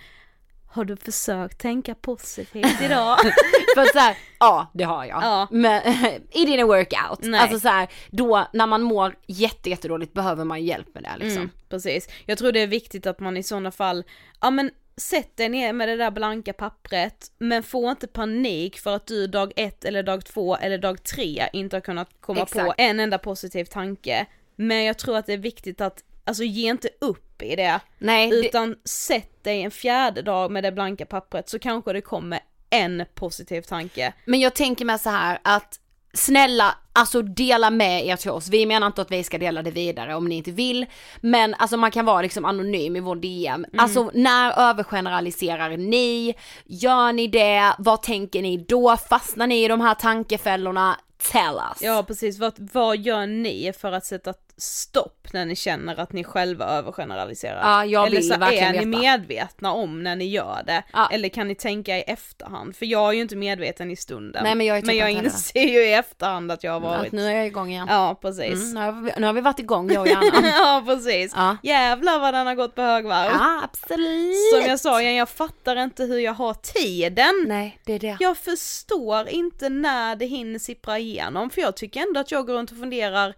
[0.72, 3.18] har du försökt tänka positivt idag?
[3.76, 5.24] För att såhär, ja det har jag.
[5.24, 5.47] Ja.
[5.51, 5.82] Men
[6.32, 7.20] it didn't work out.
[7.22, 7.39] Nej.
[7.39, 11.41] Alltså såhär, då när man mår jätte, jättedåligt behöver man hjälp med det liksom.
[11.41, 12.10] Mm, precis.
[12.26, 14.03] Jag tror det är viktigt att man i sådana fall,
[14.41, 18.95] ja men sätt dig ner med det där blanka pappret, men få inte panik för
[18.95, 22.59] att du dag ett eller dag två eller dag tre inte har kunnat komma på
[22.59, 22.79] Exakt.
[22.79, 24.25] en enda positiv tanke.
[24.55, 27.79] Men jag tror att det är viktigt att, alltså ge inte upp i det.
[27.97, 32.01] Nej, det, Utan sätt dig en fjärde dag med det blanka pappret så kanske det
[32.01, 32.39] kommer
[32.69, 34.13] en positiv tanke.
[34.25, 35.79] men jag tänker mig så här att
[36.14, 38.47] snälla, alltså dela med er till oss.
[38.49, 40.86] Vi menar inte att vi ska dela det vidare om ni inte vill,
[41.22, 43.66] men alltså man kan vara liksom anonym i vår DM.
[43.78, 46.36] Alltså när övergeneraliserar ni?
[46.66, 47.74] Gör ni det?
[47.78, 48.97] Vad tänker ni då?
[48.97, 50.95] Fastnar ni i de här tankefällorna?
[51.32, 51.82] Tell us.
[51.82, 56.24] Ja precis, vad, vad gör ni för att sätta stopp när ni känner att ni
[56.24, 57.62] själva övergeneraliserar?
[57.62, 58.99] Ja, jag Eller vill så verkligen är ni veta.
[58.99, 60.84] medvetna om när ni gör det?
[60.93, 61.10] Ja.
[61.12, 62.76] Eller kan ni tänka i efterhand?
[62.76, 64.43] För jag är ju inte medveten i stunden.
[64.43, 67.07] Nej, men jag är typ men jag inser ju i efterhand att jag har varit...
[67.07, 67.88] Att nu är jag igång igen.
[67.89, 68.53] Ja precis.
[68.53, 70.47] Mm, nu, har vi, nu har vi varit igång jag och Janna.
[70.57, 71.34] ja precis.
[71.36, 71.57] Ja.
[71.64, 73.32] Jävlar vad den har gått på högvarv.
[73.32, 74.36] ja absolut.
[74.53, 77.45] Som jag sa igen, jag fattar inte hur jag har tiden.
[77.47, 78.18] Nej det är det.
[78.20, 82.53] Jag förstår inte när det hinner sippra igenom, för jag tycker ändå att jag går
[82.53, 83.36] runt och funderar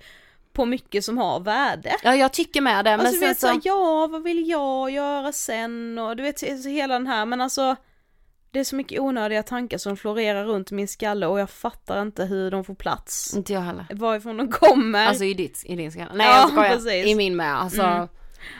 [0.53, 1.95] på mycket som har värde.
[2.03, 4.91] Ja jag tycker med det men Alltså du vet så, så, ja vad vill jag
[4.91, 7.75] göra sen och du vet hela den här men alltså
[8.51, 12.25] det är så mycket onödiga tankar som florerar runt min skalle och jag fattar inte
[12.25, 13.35] hur de får plats.
[13.35, 13.85] inte jag heller.
[13.89, 15.07] Varifrån de kommer.
[15.07, 16.11] Alltså i ditt, i din skalle.
[16.13, 16.69] Nej Ja, jag skojar.
[16.69, 17.07] precis.
[17.07, 17.81] I min med alltså.
[17.81, 18.07] Mm.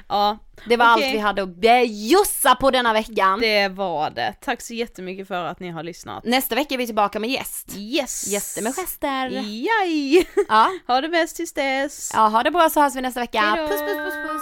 [0.09, 1.05] Ja, Det var Okej.
[1.05, 3.39] allt vi hade att bjussa på denna veckan.
[3.39, 4.33] det var det.
[4.41, 6.23] Tack så jättemycket för att ni har lyssnat.
[6.23, 7.75] Nästa vecka är vi tillbaka med gäst.
[7.77, 8.27] Yes!
[8.27, 9.27] Gäster med gester.
[9.29, 10.27] Jaj!
[10.49, 10.69] Ja.
[10.87, 12.11] Ha det bäst tills dess.
[12.13, 13.39] ja, ha det bra så hörs vi nästa vecka.
[13.41, 13.67] Hejdå.
[13.67, 14.41] Puss puss puss puss.